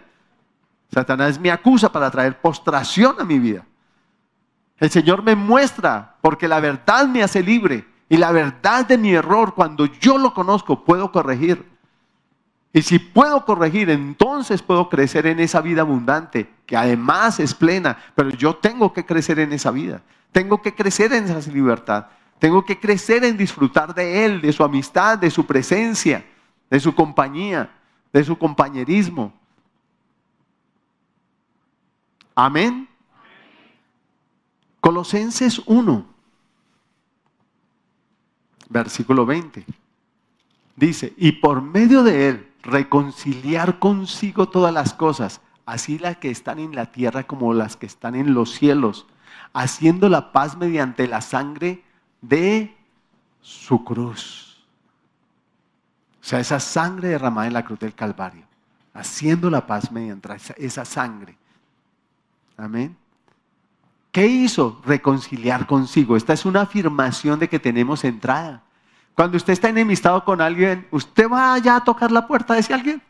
Satanás 0.92 1.40
me 1.40 1.50
acusa 1.50 1.90
para 1.90 2.10
traer 2.10 2.38
postración 2.38 3.16
a 3.18 3.24
mi 3.24 3.38
vida. 3.38 3.64
El 4.78 4.90
Señor 4.90 5.22
me 5.22 5.34
muestra 5.36 6.16
porque 6.20 6.48
la 6.48 6.60
verdad 6.60 7.06
me 7.06 7.22
hace 7.22 7.42
libre 7.42 7.86
y 8.08 8.16
la 8.16 8.30
verdad 8.30 8.86
de 8.86 8.98
mi 8.98 9.14
error, 9.14 9.54
cuando 9.54 9.86
yo 9.86 10.18
lo 10.18 10.34
conozco, 10.34 10.84
puedo 10.84 11.10
corregir. 11.12 11.66
Y 12.72 12.82
si 12.82 12.98
puedo 12.98 13.44
corregir, 13.44 13.90
entonces 13.90 14.62
puedo 14.62 14.88
crecer 14.88 15.26
en 15.26 15.40
esa 15.40 15.60
vida 15.60 15.82
abundante, 15.82 16.50
que 16.66 16.76
además 16.76 17.38
es 17.38 17.54
plena, 17.54 17.98
pero 18.14 18.30
yo 18.30 18.56
tengo 18.56 18.92
que 18.92 19.04
crecer 19.04 19.38
en 19.38 19.52
esa 19.52 19.70
vida. 19.70 20.02
Tengo 20.30 20.62
que 20.62 20.74
crecer 20.74 21.12
en 21.12 21.24
esa 21.24 21.50
libertad. 21.50 22.06
Tengo 22.38 22.64
que 22.64 22.78
crecer 22.80 23.24
en 23.24 23.36
disfrutar 23.36 23.94
de 23.94 24.24
Él, 24.24 24.40
de 24.40 24.52
su 24.52 24.64
amistad, 24.64 25.16
de 25.18 25.30
su 25.30 25.46
presencia, 25.46 26.24
de 26.68 26.80
su 26.80 26.94
compañía, 26.94 27.70
de 28.12 28.24
su 28.24 28.36
compañerismo. 28.36 29.32
Amén. 32.34 32.88
Colosenses 34.82 35.62
1, 35.64 36.04
versículo 38.68 39.24
20. 39.24 39.64
Dice, 40.74 41.12
y 41.16 41.30
por 41.30 41.62
medio 41.62 42.02
de 42.02 42.28
Él, 42.28 42.52
reconciliar 42.64 43.78
consigo 43.78 44.48
todas 44.48 44.74
las 44.74 44.92
cosas, 44.92 45.40
así 45.66 46.00
las 46.00 46.16
que 46.16 46.32
están 46.32 46.58
en 46.58 46.74
la 46.74 46.90
tierra 46.90 47.22
como 47.22 47.54
las 47.54 47.76
que 47.76 47.86
están 47.86 48.16
en 48.16 48.34
los 48.34 48.54
cielos, 48.54 49.06
haciendo 49.52 50.08
la 50.08 50.32
paz 50.32 50.56
mediante 50.56 51.06
la 51.06 51.20
sangre 51.20 51.84
de 52.20 52.76
su 53.40 53.84
cruz. 53.84 54.66
O 56.20 56.24
sea, 56.24 56.40
esa 56.40 56.58
sangre 56.58 57.10
derramada 57.10 57.46
en 57.46 57.52
la 57.52 57.64
cruz 57.64 57.78
del 57.78 57.94
Calvario, 57.94 58.42
haciendo 58.94 59.48
la 59.48 59.64
paz 59.64 59.92
mediante 59.92 60.28
esa, 60.56 60.84
sangre. 60.84 61.38
Amén. 62.56 62.96
¿Qué 64.12 64.26
hizo? 64.26 64.80
Reconciliar 64.84 65.66
consigo. 65.66 66.16
Esta 66.16 66.34
es 66.34 66.44
una 66.44 66.60
afirmación 66.60 67.38
de 67.38 67.48
que 67.48 67.58
tenemos 67.58 68.04
entrada. 68.04 68.62
Cuando 69.14 69.38
usted 69.38 69.54
está 69.54 69.70
enemistado 69.70 70.22
con 70.24 70.42
alguien, 70.42 70.86
¿usted 70.90 71.28
va 71.30 71.54
allá 71.54 71.76
a 71.76 71.84
tocar 71.84 72.12
la 72.12 72.26
puerta 72.26 72.52
de 72.52 72.60
ese 72.60 72.74
alguien? 72.74 73.02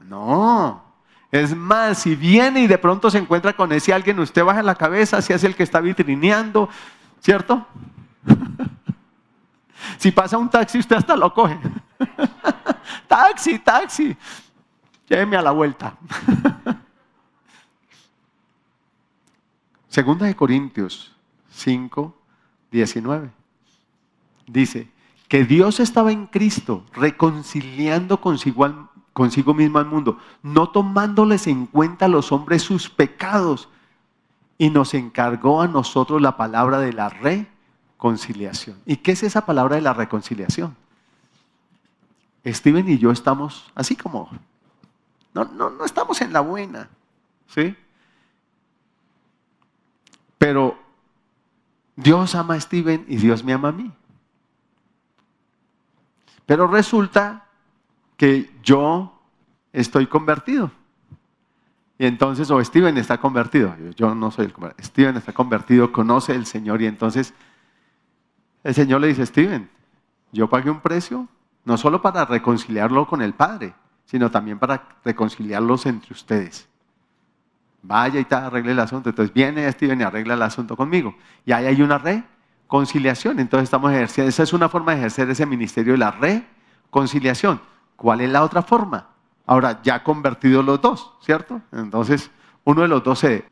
No. 0.00 0.82
Es 1.30 1.54
más, 1.54 1.98
si 1.98 2.16
viene 2.16 2.60
y 2.60 2.66
de 2.66 2.78
pronto 2.78 3.10
se 3.10 3.18
encuentra 3.18 3.52
con 3.52 3.70
ese 3.72 3.92
alguien, 3.92 4.18
usted 4.18 4.42
baja 4.42 4.62
la 4.62 4.74
cabeza, 4.74 5.20
si 5.20 5.34
es 5.34 5.44
el 5.44 5.54
que 5.54 5.62
está 5.64 5.80
vitrineando, 5.80 6.70
¿cierto? 7.20 7.66
si 9.98 10.10
pasa 10.12 10.38
un 10.38 10.48
taxi, 10.48 10.78
usted 10.78 10.96
hasta 10.96 11.14
lo 11.14 11.32
coge. 11.34 11.58
taxi, 13.06 13.58
taxi. 13.58 14.16
Lléveme 15.08 15.36
a 15.36 15.42
la 15.42 15.50
vuelta. 15.50 15.94
Segunda 19.96 20.26
de 20.26 20.36
Corintios 20.36 21.10
5, 21.52 22.14
19. 22.70 23.30
Dice, 24.46 24.90
que 25.26 25.46
Dios 25.46 25.80
estaba 25.80 26.12
en 26.12 26.26
Cristo 26.26 26.84
reconciliando 26.92 28.20
consigo, 28.20 28.90
consigo 29.14 29.54
mismo 29.54 29.78
al 29.78 29.86
mundo, 29.86 30.18
no 30.42 30.68
tomándoles 30.68 31.46
en 31.46 31.64
cuenta 31.64 32.04
a 32.04 32.08
los 32.08 32.30
hombres 32.30 32.60
sus 32.60 32.90
pecados, 32.90 33.70
y 34.58 34.68
nos 34.68 34.92
encargó 34.92 35.62
a 35.62 35.66
nosotros 35.66 36.20
la 36.20 36.36
palabra 36.36 36.78
de 36.78 36.92
la 36.92 37.08
reconciliación. 37.08 38.76
¿Y 38.84 38.98
qué 38.98 39.12
es 39.12 39.22
esa 39.22 39.46
palabra 39.46 39.76
de 39.76 39.82
la 39.82 39.94
reconciliación? 39.94 40.76
Steven 42.44 42.86
y 42.86 42.98
yo 42.98 43.12
estamos 43.12 43.72
así 43.74 43.96
como, 43.96 44.28
no, 45.32 45.46
no, 45.46 45.70
no 45.70 45.86
estamos 45.86 46.20
en 46.20 46.34
la 46.34 46.40
buena, 46.40 46.90
¿sí? 47.46 47.74
Pero 50.38 50.78
Dios 51.96 52.34
ama 52.34 52.54
a 52.54 52.60
Steven 52.60 53.04
y 53.08 53.16
Dios 53.16 53.42
me 53.42 53.52
ama 53.52 53.68
a 53.68 53.72
mí. 53.72 53.92
Pero 56.44 56.66
resulta 56.66 57.46
que 58.16 58.50
yo 58.62 59.20
estoy 59.72 60.06
convertido. 60.06 60.70
Y 61.98 62.06
entonces, 62.06 62.50
o 62.50 62.62
Steven 62.62 62.96
está 62.98 63.18
convertido. 63.18 63.74
Yo 63.96 64.14
no 64.14 64.30
soy 64.30 64.46
el 64.46 64.52
convertido. 64.52 64.86
Steven 64.86 65.16
está 65.16 65.32
convertido, 65.32 65.92
conoce 65.92 66.32
al 66.32 66.46
Señor. 66.46 66.82
Y 66.82 66.86
entonces 66.86 67.34
el 68.62 68.74
Señor 68.74 69.00
le 69.00 69.08
dice, 69.08 69.24
Steven, 69.24 69.68
yo 70.32 70.48
pagué 70.48 70.70
un 70.70 70.80
precio, 70.80 71.28
no 71.64 71.76
solo 71.76 72.02
para 72.02 72.24
reconciliarlo 72.26 73.06
con 73.06 73.22
el 73.22 73.32
Padre, 73.32 73.74
sino 74.04 74.30
también 74.30 74.58
para 74.58 74.98
reconciliarlos 75.04 75.86
entre 75.86 76.12
ustedes. 76.12 76.68
Vaya 77.86 78.18
y 78.18 78.24
te 78.24 78.34
arregle 78.34 78.72
el 78.72 78.80
asunto. 78.80 79.10
Entonces 79.10 79.32
viene 79.32 79.70
Steven 79.72 80.00
y 80.00 80.04
arregla 80.04 80.34
el 80.34 80.42
asunto 80.42 80.76
conmigo. 80.76 81.14
Y 81.44 81.52
ahí 81.52 81.66
hay 81.66 81.82
una 81.82 81.98
red 81.98 82.22
conciliación. 82.66 83.38
Entonces 83.38 83.64
estamos 83.64 83.92
ejerciendo, 83.92 84.28
esa 84.28 84.42
es 84.42 84.52
una 84.52 84.68
forma 84.68 84.92
de 84.92 84.98
ejercer 84.98 85.30
ese 85.30 85.46
ministerio 85.46 85.92
de 85.92 85.98
la 85.98 86.10
reconciliación. 86.10 87.60
¿Cuál 87.94 88.20
es 88.20 88.30
la 88.30 88.42
otra 88.42 88.62
forma? 88.62 89.08
Ahora, 89.46 89.80
ya 89.82 90.02
convertidos 90.02 90.64
los 90.64 90.80
dos, 90.80 91.12
¿cierto? 91.20 91.62
Entonces, 91.72 92.30
uno 92.64 92.82
de 92.82 92.88
los 92.88 93.02
dos 93.04 93.20
se... 93.20 93.48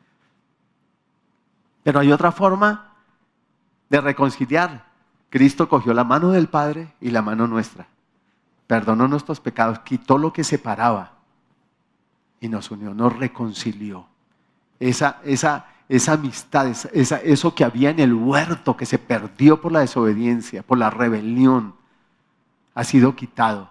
Pero 1.83 1.99
hay 1.99 2.11
otra 2.11 2.31
forma 2.31 2.93
de 3.89 4.01
reconciliar. 4.01 4.85
Cristo 5.29 5.69
cogió 5.69 5.93
la 5.93 6.03
mano 6.03 6.31
del 6.31 6.47
Padre 6.47 6.93
y 6.99 7.11
la 7.11 7.21
mano 7.21 7.47
nuestra. 7.47 7.87
Perdonó 8.67 9.07
nuestros 9.07 9.39
pecados, 9.39 9.79
quitó 9.79 10.17
lo 10.17 10.33
que 10.33 10.43
separaba 10.43 11.13
y 12.39 12.49
nos 12.49 12.71
unió, 12.71 12.93
nos 12.93 13.17
reconcilió. 13.17 14.07
Esa, 14.79 15.19
esa, 15.23 15.67
esa 15.87 16.13
amistad, 16.13 16.67
eso 16.93 17.55
que 17.55 17.63
había 17.63 17.89
en 17.89 17.99
el 17.99 18.13
huerto 18.13 18.75
que 18.75 18.85
se 18.85 18.99
perdió 18.99 19.61
por 19.61 19.71
la 19.71 19.79
desobediencia, 19.79 20.63
por 20.63 20.77
la 20.77 20.89
rebelión, 20.89 21.75
ha 22.73 22.83
sido 22.83 23.15
quitado. 23.15 23.69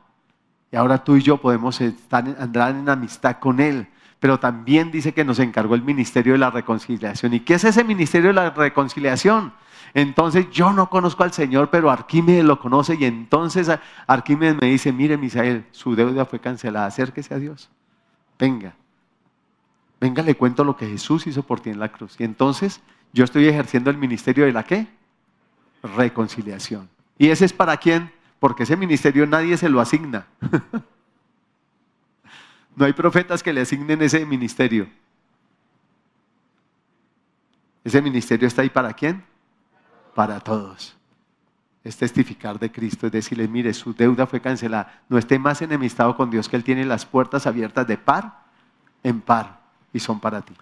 Y 0.73 0.77
ahora 0.77 1.05
tú 1.05 1.17
y 1.17 1.23
yo 1.23 1.37
podemos 1.37 1.81
estar, 1.81 2.25
andar 2.39 2.75
en 2.75 2.89
amistad 2.89 3.37
con 3.39 3.61
Él. 3.61 3.87
Pero 4.19 4.41
también 4.41 4.91
dice 4.91 5.13
que 5.13 5.25
nos 5.25 5.39
encargó 5.39 5.75
el 5.75 5.83
ministerio 5.83 6.33
de 6.33 6.39
la 6.39 6.51
reconciliación. 6.51 7.35
¿Y 7.35 7.41
qué 7.41 7.55
es 7.55 7.65
ese 7.65 7.85
ministerio 7.85 8.29
de 8.29 8.35
la 8.35 8.51
reconciliación? 8.51 9.53
Entonces 9.93 10.51
yo 10.51 10.73
no 10.73 10.91
conozco 10.91 11.23
al 11.23 11.33
Señor, 11.33 11.71
pero 11.71 11.91
Arquímedes 11.91 12.45
lo 12.45 12.59
conoce 12.59 12.97
y 12.99 13.05
entonces 13.05 13.71
Arquímedes 14.07 14.57
me 14.61 14.67
dice, 14.67 14.93
mire 14.93 15.17
Misael, 15.17 15.67
su 15.71 15.95
deuda 15.95 16.25
fue 16.25 16.41
cancelada, 16.41 16.87
acérquese 16.87 17.35
a 17.35 17.39
Dios. 17.39 17.71
Venga, 18.37 18.75
venga, 20.01 20.23
le 20.23 20.37
cuento 20.37 20.65
lo 20.65 20.77
que 20.77 20.87
Jesús 20.87 21.27
hizo 21.27 21.43
por 21.43 21.61
ti 21.61 21.71
en 21.71 21.79
la 21.79 21.91
cruz. 21.91 22.17
Y 22.19 22.25
entonces 22.25 22.81
yo 23.13 23.25
estoy 23.25 23.47
ejerciendo 23.47 23.91
el 23.91 23.97
ministerio 23.97 24.45
de 24.45 24.53
la 24.53 24.65
qué? 24.65 24.87
Reconciliación. 25.83 26.89
¿Y 27.19 27.29
ese 27.29 27.45
es 27.45 27.53
para 27.53 27.77
quién? 27.77 28.11
Porque 28.41 28.65
ese 28.65 28.77
ministerio 28.77 29.27
nadie 29.27 29.57
se 29.57 29.69
lo 29.69 29.81
asigna. 29.81 30.27
no 32.77 32.85
hay 32.85 32.93
profetas 32.93 33.43
que 33.43 33.53
le 33.53 33.61
asignen 33.63 34.03
ese 34.03 34.25
ministerio. 34.27 34.89
Ese 37.85 38.01
ministerio 38.01 38.49
está 38.49 38.63
ahí 38.63 38.71
para 38.71 38.93
quién? 38.93 39.25
para 40.15 40.41
todos. 40.41 40.97
Es 41.83 41.97
testificar 41.97 42.59
de 42.59 42.73
Cristo, 42.73 43.07
es 43.07 43.13
decirle, 43.13 43.47
mire, 43.47 43.75
su 43.75 43.93
deuda 43.93 44.27
fue 44.27 44.41
cancelada. 44.41 45.03
No 45.09 45.19
esté 45.19 45.39
más 45.39 45.61
enemistado 45.61 46.17
con 46.17 46.31
Dios, 46.31 46.49
que 46.49 46.57
Él 46.57 46.65
tiene 46.65 46.85
las 46.87 47.05
puertas 47.05 47.47
abiertas 47.47 47.87
de 47.87 47.99
par 47.99 48.45
en 49.03 49.21
par 49.21 49.64
y 49.95 50.01
son 50.01 50.21
para 50.21 50.43
ti. 50.43 50.53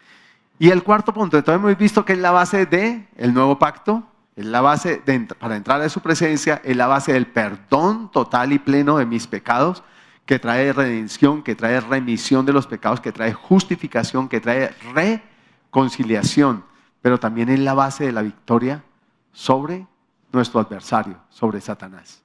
Y 0.58 0.70
el 0.70 0.84
cuarto 0.84 1.12
punto, 1.12 1.36
entonces 1.36 1.60
hemos 1.60 1.76
visto 1.76 2.04
que 2.04 2.12
es 2.12 2.18
la 2.20 2.30
base 2.30 2.66
del 2.66 3.08
el 3.16 3.34
nuevo 3.34 3.58
pacto, 3.58 4.06
es 4.36 4.46
la 4.46 4.60
base 4.60 5.02
de, 5.04 5.20
para 5.38 5.56
entrar 5.56 5.80
a 5.80 5.88
su 5.88 6.00
presencia, 6.00 6.60
es 6.62 6.76
la 6.76 6.86
base 6.86 7.12
del 7.12 7.26
perdón 7.26 8.10
total 8.12 8.52
y 8.52 8.60
pleno 8.60 8.98
de 8.98 9.06
mis 9.06 9.26
pecados, 9.26 9.82
que 10.24 10.38
trae 10.38 10.72
redención, 10.72 11.42
que 11.42 11.56
trae 11.56 11.80
remisión 11.80 12.46
de 12.46 12.52
los 12.52 12.66
pecados, 12.66 13.00
que 13.00 13.10
trae 13.10 13.32
justificación, 13.32 14.28
que 14.28 14.40
trae 14.40 14.72
reconciliación, 14.94 16.64
pero 17.00 17.18
también 17.18 17.48
es 17.48 17.58
la 17.58 17.74
base 17.74 18.04
de 18.06 18.12
la 18.12 18.22
victoria 18.22 18.84
sobre 19.32 19.86
nuestro 20.30 20.60
adversario, 20.60 21.16
sobre 21.28 21.60
Satanás. 21.60 22.22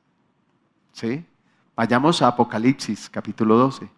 ¿Sí? 0.93 1.25
Vayamos 1.75 2.21
a 2.21 2.27
Apocalipsis, 2.27 3.09
capítulo 3.09 3.55
12. 3.55 3.96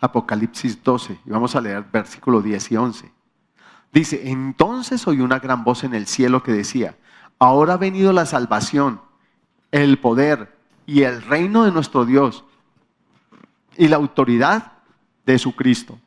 Apocalipsis 0.00 0.82
12, 0.82 1.20
y 1.24 1.30
vamos 1.30 1.56
a 1.56 1.60
leer 1.60 1.84
versículo 1.90 2.42
10 2.42 2.72
y 2.72 2.76
11. 2.76 3.12
Dice, 3.92 4.30
entonces 4.30 5.06
oí 5.06 5.20
una 5.20 5.38
gran 5.38 5.64
voz 5.64 5.84
en 5.84 5.94
el 5.94 6.06
cielo 6.06 6.42
que 6.42 6.52
decía, 6.52 6.96
ahora 7.38 7.74
ha 7.74 7.78
venido 7.78 8.12
la 8.12 8.26
salvación, 8.26 9.00
el 9.70 9.98
poder 9.98 10.56
y 10.84 11.02
el 11.02 11.22
reino 11.22 11.64
de 11.64 11.72
nuestro 11.72 12.04
Dios 12.04 12.44
y 13.76 13.88
la 13.88 13.96
autoridad 13.96 14.72
de 15.24 15.38
su 15.38 15.54
Cristo. 15.54 15.98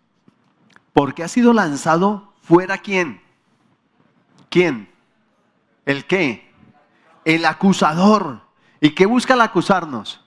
Porque 0.94 1.24
ha 1.24 1.28
sido 1.28 1.54
lanzado 1.54 2.34
fuera 2.42 2.78
quién? 2.78 3.22
¿Quién? 4.50 4.90
¿El 5.86 6.06
qué? 6.06 6.52
El 7.26 7.46
acusador. 7.46 8.42
¿Y 8.82 8.92
qué 8.92 9.06
busca 9.06 9.34
el 9.34 9.42
acusarnos? 9.42 10.24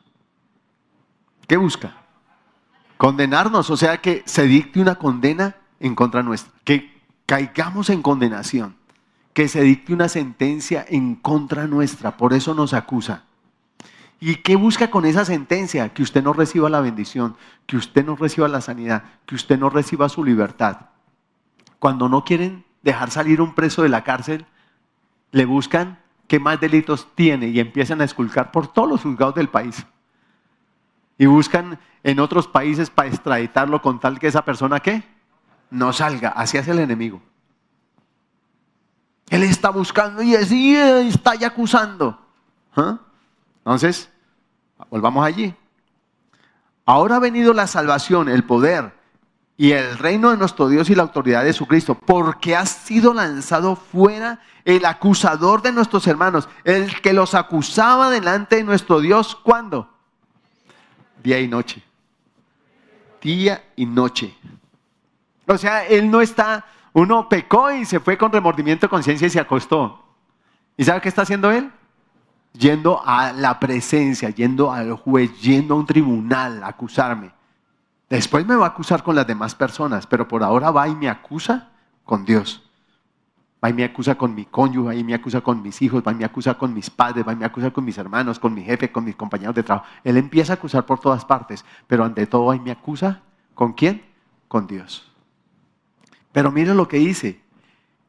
¿Qué 1.46 1.56
busca? 1.56 2.01
Condenarnos, 3.02 3.68
o 3.68 3.76
sea 3.76 4.00
que 4.00 4.22
se 4.26 4.46
dicte 4.46 4.80
una 4.80 4.94
condena 4.94 5.56
en 5.80 5.96
contra 5.96 6.22
nuestra, 6.22 6.52
que 6.62 7.02
caigamos 7.26 7.90
en 7.90 8.00
condenación, 8.00 8.76
que 9.32 9.48
se 9.48 9.60
dicte 9.62 9.92
una 9.92 10.08
sentencia 10.08 10.86
en 10.88 11.16
contra 11.16 11.66
nuestra, 11.66 12.16
por 12.16 12.32
eso 12.32 12.54
nos 12.54 12.72
acusa. 12.74 13.24
¿Y 14.20 14.36
qué 14.36 14.54
busca 14.54 14.88
con 14.88 15.04
esa 15.04 15.24
sentencia? 15.24 15.88
Que 15.88 16.04
usted 16.04 16.22
no 16.22 16.32
reciba 16.32 16.70
la 16.70 16.80
bendición, 16.80 17.34
que 17.66 17.76
usted 17.76 18.06
no 18.06 18.14
reciba 18.14 18.46
la 18.46 18.60
sanidad, 18.60 19.02
que 19.26 19.34
usted 19.34 19.58
no 19.58 19.68
reciba 19.68 20.08
su 20.08 20.22
libertad. 20.22 20.82
Cuando 21.80 22.08
no 22.08 22.22
quieren 22.22 22.64
dejar 22.84 23.10
salir 23.10 23.40
un 23.40 23.56
preso 23.56 23.82
de 23.82 23.88
la 23.88 24.04
cárcel, 24.04 24.46
le 25.32 25.44
buscan 25.44 25.98
qué 26.28 26.38
más 26.38 26.60
delitos 26.60 27.08
tiene 27.16 27.48
y 27.48 27.58
empiezan 27.58 28.00
a 28.00 28.04
esculcar 28.04 28.52
por 28.52 28.68
todos 28.68 28.88
los 28.88 29.00
juzgados 29.00 29.34
del 29.34 29.48
país. 29.48 29.84
Y 31.22 31.26
buscan 31.26 31.78
en 32.02 32.18
otros 32.18 32.48
países 32.48 32.90
para 32.90 33.06
extraditarlo 33.06 33.80
con 33.80 34.00
tal 34.00 34.18
que 34.18 34.26
esa 34.26 34.44
persona 34.44 34.80
¿qué? 34.80 35.04
no 35.70 35.92
salga. 35.92 36.30
Así 36.30 36.58
hace 36.58 36.72
el 36.72 36.80
enemigo. 36.80 37.22
Él 39.30 39.44
está 39.44 39.70
buscando 39.70 40.20
y 40.20 40.34
está 40.34 41.36
ya 41.36 41.46
acusando. 41.46 42.18
¿Ah? 42.74 42.98
Entonces, 43.58 44.10
volvamos 44.90 45.24
allí. 45.24 45.54
Ahora 46.84 47.14
ha 47.14 47.20
venido 47.20 47.54
la 47.54 47.68
salvación, 47.68 48.28
el 48.28 48.42
poder 48.42 48.92
y 49.56 49.70
el 49.70 49.98
reino 49.98 50.32
de 50.32 50.38
nuestro 50.38 50.66
Dios 50.66 50.90
y 50.90 50.96
la 50.96 51.04
autoridad 51.04 51.44
de 51.44 51.52
su 51.52 51.68
Cristo, 51.68 51.94
porque 51.94 52.56
ha 52.56 52.66
sido 52.66 53.14
lanzado 53.14 53.76
fuera 53.76 54.40
el 54.64 54.84
acusador 54.84 55.62
de 55.62 55.70
nuestros 55.70 56.04
hermanos, 56.08 56.48
el 56.64 57.00
que 57.00 57.12
los 57.12 57.34
acusaba 57.34 58.10
delante 58.10 58.56
de 58.56 58.64
nuestro 58.64 58.98
Dios, 58.98 59.36
¿cuándo? 59.36 59.88
Día 61.22 61.40
y 61.40 61.48
noche. 61.48 61.82
Día 63.20 63.62
y 63.76 63.86
noche. 63.86 64.34
O 65.46 65.56
sea, 65.56 65.86
él 65.86 66.10
no 66.10 66.20
está, 66.20 66.64
uno 66.92 67.28
pecó 67.28 67.70
y 67.70 67.84
se 67.84 68.00
fue 68.00 68.18
con 68.18 68.32
remordimiento 68.32 68.86
de 68.86 68.90
conciencia 68.90 69.26
y 69.26 69.30
se 69.30 69.40
acostó. 69.40 70.02
¿Y 70.76 70.84
sabe 70.84 71.00
qué 71.00 71.08
está 71.08 71.22
haciendo 71.22 71.50
él? 71.50 71.70
yendo 72.52 73.02
a 73.04 73.32
la 73.32 73.58
presencia, 73.58 74.30
yendo 74.30 74.70
al 74.70 74.92
juez, 74.94 75.40
yendo 75.40 75.74
a 75.74 75.78
un 75.78 75.86
tribunal 75.86 76.62
a 76.62 76.68
acusarme. 76.68 77.32
Después 78.08 78.46
me 78.46 78.56
va 78.56 78.66
a 78.66 78.68
acusar 78.70 79.02
con 79.02 79.14
las 79.14 79.26
demás 79.26 79.54
personas, 79.54 80.06
pero 80.06 80.28
por 80.28 80.42
ahora 80.42 80.70
va 80.70 80.88
y 80.88 80.94
me 80.94 81.08
acusa 81.08 81.70
con 82.04 82.24
Dios. 82.24 82.62
Va 83.64 83.70
y 83.70 83.72
me 83.72 83.84
acusa 83.84 84.16
con 84.16 84.34
mi 84.34 84.44
cónyuge, 84.46 84.86
va 84.86 84.94
y 84.94 85.04
me 85.04 85.14
acusa 85.14 85.40
con 85.40 85.62
mis 85.62 85.80
hijos, 85.82 86.02
va 86.06 86.12
y 86.12 86.16
me 86.16 86.24
acusa 86.24 86.54
con 86.54 86.74
mis 86.74 86.90
padres, 86.90 87.26
va 87.26 87.32
y 87.32 87.36
me 87.36 87.44
acusa 87.44 87.70
con 87.70 87.84
mis 87.84 87.96
hermanos, 87.96 88.38
con 88.38 88.54
mi 88.54 88.62
jefe, 88.62 88.90
con 88.90 89.04
mis 89.04 89.14
compañeros 89.14 89.54
de 89.54 89.62
trabajo. 89.62 89.86
Él 90.02 90.16
empieza 90.16 90.54
a 90.54 90.56
acusar 90.56 90.84
por 90.84 90.98
todas 90.98 91.24
partes, 91.24 91.64
pero 91.86 92.04
ante 92.04 92.26
todo 92.26 92.46
va 92.46 92.56
y 92.56 92.60
me 92.60 92.72
acusa 92.72 93.20
con 93.54 93.72
quién? 93.72 94.02
Con 94.48 94.66
Dios. 94.66 95.10
Pero 96.32 96.50
miren 96.50 96.76
lo 96.76 96.88
que 96.88 96.98
dice. 96.98 97.40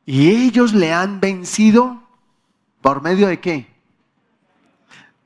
Y 0.06 0.30
ellos 0.30 0.74
le 0.74 0.94
han 0.94 1.20
vencido 1.20 2.02
por 2.82 3.02
medio 3.02 3.28
de 3.28 3.40
qué? 3.40 3.74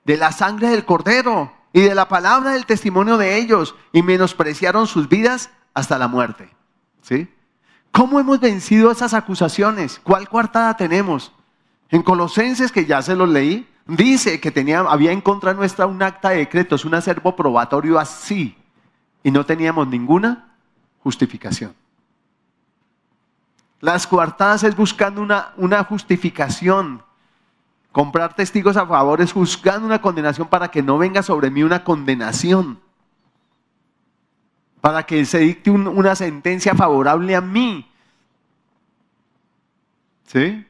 de 0.07 0.15
la 0.15 0.31
sangre 0.31 0.69
del 0.69 0.85
cordero 0.85 1.51
y 1.73 1.81
de 1.81 1.93
la 1.93 2.07
palabra 2.07 2.51
del 2.51 2.65
testimonio 2.65 3.17
de 3.17 3.37
ellos 3.37 3.75
y 3.91 4.01
menospreciaron 4.03 4.87
sus 4.87 5.09
vidas 5.09 5.51
hasta 5.73 5.97
la 5.97 6.07
muerte. 6.07 6.49
¿Sí? 7.01 7.27
¿Cómo 7.97 8.19
hemos 8.19 8.39
vencido 8.39 8.91
esas 8.91 9.15
acusaciones? 9.15 9.99
¿Cuál 10.03 10.29
coartada 10.29 10.77
tenemos? 10.77 11.31
En 11.89 12.03
Colosenses, 12.03 12.71
que 12.71 12.85
ya 12.85 13.01
se 13.01 13.15
los 13.15 13.27
leí, 13.27 13.67
dice 13.87 14.39
que 14.39 14.51
tenía, 14.51 14.81
había 14.81 15.11
en 15.11 15.19
contra 15.19 15.55
nuestra 15.55 15.87
un 15.87 16.03
acta 16.03 16.29
de 16.29 16.37
decretos, 16.37 16.85
un 16.85 16.93
acervo 16.93 17.35
probatorio 17.35 17.97
así, 17.97 18.55
y 19.23 19.31
no 19.31 19.47
teníamos 19.47 19.87
ninguna 19.87 20.53
justificación. 20.99 21.73
Las 23.79 24.05
coartadas 24.05 24.63
es 24.63 24.75
buscando 24.75 25.19
una, 25.19 25.53
una 25.57 25.83
justificación 25.83 27.01
Comprar 27.97 28.35
testigos 28.35 28.77
a 28.77 28.85
favor 28.85 29.21
es 29.21 29.33
juzgando 29.33 29.87
una 29.87 29.99
condenación 29.99 30.47
para 30.47 30.67
que 30.67 30.83
no 30.83 30.99
venga 30.99 31.23
sobre 31.23 31.49
mí 31.49 31.63
una 31.63 31.83
condenación. 31.83 32.79
Para 34.87 35.03
que 35.03 35.25
se 35.25 35.39
dicte 35.39 35.69
una 35.69 36.15
sentencia 36.15 36.73
favorable 36.73 37.35
a 37.35 37.41
mí. 37.41 37.85
¿Sí? 40.23 40.65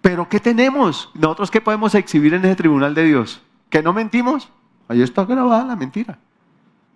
Pero 0.00 0.28
¿qué 0.28 0.40
tenemos? 0.40 1.08
Nosotros 1.14 1.48
qué 1.48 1.60
podemos 1.60 1.94
exhibir 1.94 2.34
en 2.34 2.44
ese 2.44 2.56
tribunal 2.56 2.96
de 2.96 3.04
Dios? 3.04 3.40
¿Que 3.70 3.84
no 3.84 3.92
mentimos? 3.92 4.50
Allí 4.88 5.02
está 5.02 5.24
grabada 5.24 5.64
la 5.64 5.76
mentira. 5.76 6.18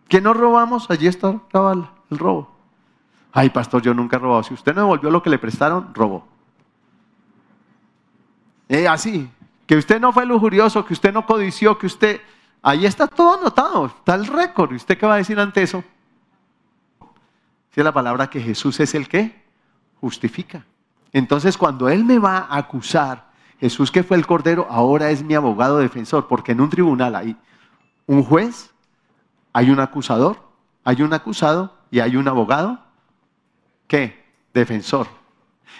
¿Que 0.08 0.20
no 0.20 0.34
robamos? 0.34 0.90
Allí 0.90 1.06
está 1.06 1.40
grabada 1.52 1.92
el 2.10 2.18
robo. 2.18 2.50
Ay, 3.30 3.50
pastor, 3.50 3.80
yo 3.80 3.94
nunca 3.94 4.16
he 4.16 4.18
robado. 4.18 4.42
Si 4.42 4.54
usted 4.54 4.74
no 4.74 4.80
devolvió 4.80 5.08
lo 5.08 5.22
que 5.22 5.30
le 5.30 5.38
prestaron, 5.38 5.94
robó. 5.94 6.26
Eh, 8.68 8.88
así, 8.88 9.30
que 9.68 9.76
usted 9.76 10.00
no 10.00 10.12
fue 10.12 10.26
lujurioso, 10.26 10.84
que 10.84 10.94
usted 10.94 11.12
no 11.12 11.24
codició, 11.24 11.78
que 11.78 11.86
usted... 11.86 12.20
Ahí 12.62 12.86
está 12.86 13.06
todo 13.06 13.34
anotado, 13.34 13.86
está 13.86 14.14
el 14.14 14.26
récord. 14.26 14.72
¿Y 14.72 14.76
usted 14.76 14.96
qué 14.96 15.06
va 15.06 15.14
a 15.14 15.18
decir 15.18 15.38
ante 15.38 15.62
eso? 15.62 15.82
Si 17.70 17.80
es 17.80 17.84
la 17.84 17.92
palabra 17.92 18.30
que 18.30 18.40
Jesús 18.40 18.78
es 18.80 18.94
el 18.94 19.08
que 19.08 19.42
justifica. 20.00 20.64
Entonces 21.12 21.58
cuando 21.58 21.88
Él 21.88 22.04
me 22.04 22.18
va 22.18 22.38
a 22.38 22.58
acusar, 22.58 23.30
Jesús 23.60 23.90
que 23.90 24.02
fue 24.02 24.16
el 24.16 24.26
Cordero, 24.26 24.66
ahora 24.70 25.10
es 25.10 25.22
mi 25.22 25.34
abogado 25.34 25.78
defensor, 25.78 26.28
porque 26.28 26.52
en 26.52 26.60
un 26.60 26.70
tribunal 26.70 27.14
hay 27.14 27.36
un 28.06 28.22
juez, 28.22 28.70
hay 29.52 29.70
un 29.70 29.80
acusador, 29.80 30.38
hay 30.84 31.02
un 31.02 31.12
acusado 31.12 31.74
y 31.90 32.00
hay 32.00 32.16
un 32.16 32.28
abogado. 32.28 32.80
¿Qué? 33.86 34.24
Defensor. 34.54 35.06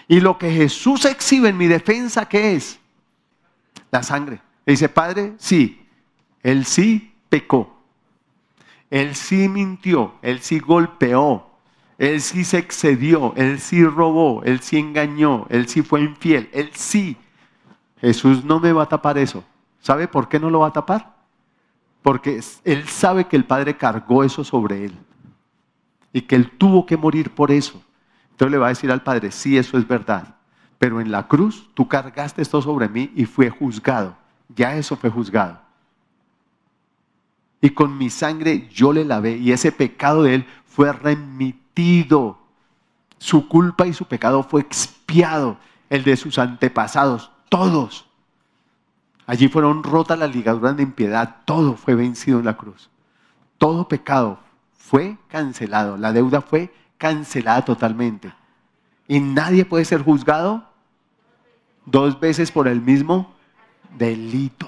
Y 0.07 0.19
lo 0.19 0.37
que 0.37 0.51
Jesús 0.51 1.05
exhibe 1.05 1.49
en 1.49 1.57
mi 1.57 1.67
defensa, 1.67 2.27
¿qué 2.27 2.55
es? 2.55 2.79
la 3.93 4.01
sangre. 4.01 4.41
dice, 4.65 4.89
Padre, 4.89 5.35
sí, 5.37 5.82
él 6.43 6.65
sí 6.65 7.13
pecó. 7.29 7.75
Él 8.89 9.15
sí 9.15 9.49
mintió, 9.49 10.13
él 10.21 10.39
sí 10.41 10.59
golpeó, 10.59 11.49
él 11.97 12.21
sí 12.21 12.43
se 12.43 12.59
excedió, 12.59 13.33
él 13.35 13.59
sí 13.59 13.83
robó, 13.83 14.43
él 14.43 14.59
sí 14.59 14.77
engañó, 14.77 15.47
él 15.49 15.67
sí 15.67 15.81
fue 15.81 16.01
infiel, 16.01 16.49
él 16.53 16.69
sí. 16.73 17.17
Jesús 17.99 18.45
no 18.45 18.59
me 18.59 18.71
va 18.71 18.83
a 18.83 18.89
tapar 18.89 19.17
eso. 19.17 19.43
¿Sabe 19.79 20.07
por 20.07 20.29
qué 20.29 20.39
no 20.39 20.51
lo 20.51 20.59
va 20.59 20.67
a 20.67 20.73
tapar? 20.73 21.15
Porque 22.03 22.39
él 22.65 22.87
sabe 22.87 23.25
que 23.25 23.35
el 23.35 23.45
Padre 23.45 23.75
cargó 23.75 24.23
eso 24.23 24.43
sobre 24.43 24.85
él 24.85 24.97
y 26.11 26.21
que 26.21 26.35
él 26.35 26.51
tuvo 26.51 26.85
que 26.85 26.97
morir 26.97 27.31
por 27.31 27.49
eso. 27.49 27.81
Entonces 28.29 28.51
le 28.51 28.57
va 28.59 28.67
a 28.67 28.69
decir 28.69 28.91
al 28.91 29.01
Padre, 29.01 29.31
sí, 29.31 29.57
eso 29.57 29.77
es 29.77 29.87
verdad 29.87 30.35
pero 30.83 30.99
en 30.99 31.11
la 31.11 31.29
cruz 31.29 31.69
tú 31.73 31.87
cargaste 31.87 32.41
esto 32.41 32.61
sobre 32.61 32.89
mí 32.89 33.09
y 33.15 33.23
fue 33.23 33.49
juzgado. 33.49 34.17
Ya 34.53 34.75
eso 34.75 34.97
fue 34.97 35.09
juzgado. 35.09 35.61
Y 37.63 37.69
con 37.69 37.97
mi 37.97 38.09
sangre 38.09 38.67
yo 38.73 38.91
le 38.91 39.05
lavé 39.05 39.37
y 39.37 39.53
ese 39.53 39.71
pecado 39.71 40.23
de 40.23 40.35
él 40.35 40.45
fue 40.65 40.91
remitido. 40.91 42.37
Su 43.19 43.47
culpa 43.47 43.87
y 43.87 43.93
su 43.93 44.03
pecado 44.03 44.43
fue 44.43 44.59
expiado. 44.59 45.57
El 45.89 46.03
de 46.03 46.17
sus 46.17 46.39
antepasados, 46.39 47.31
todos. 47.47 48.05
Allí 49.27 49.47
fueron 49.47 49.81
rotas 49.81 50.19
las 50.19 50.35
ligaduras 50.35 50.75
de 50.75 50.83
impiedad, 50.83 51.37
todo 51.45 51.77
fue 51.77 51.95
vencido 51.95 52.39
en 52.39 52.45
la 52.45 52.57
cruz. 52.57 52.89
Todo 53.57 53.87
pecado 53.87 54.39
fue 54.73 55.17
cancelado, 55.29 55.95
la 55.95 56.11
deuda 56.11 56.41
fue 56.41 56.73
cancelada 56.97 57.63
totalmente. 57.63 58.33
Y 59.07 59.21
nadie 59.21 59.63
puede 59.63 59.85
ser 59.85 60.01
juzgado 60.01 60.67
dos 61.85 62.19
veces 62.19 62.51
por 62.51 62.67
el 62.67 62.81
mismo 62.81 63.33
delito. 63.97 64.67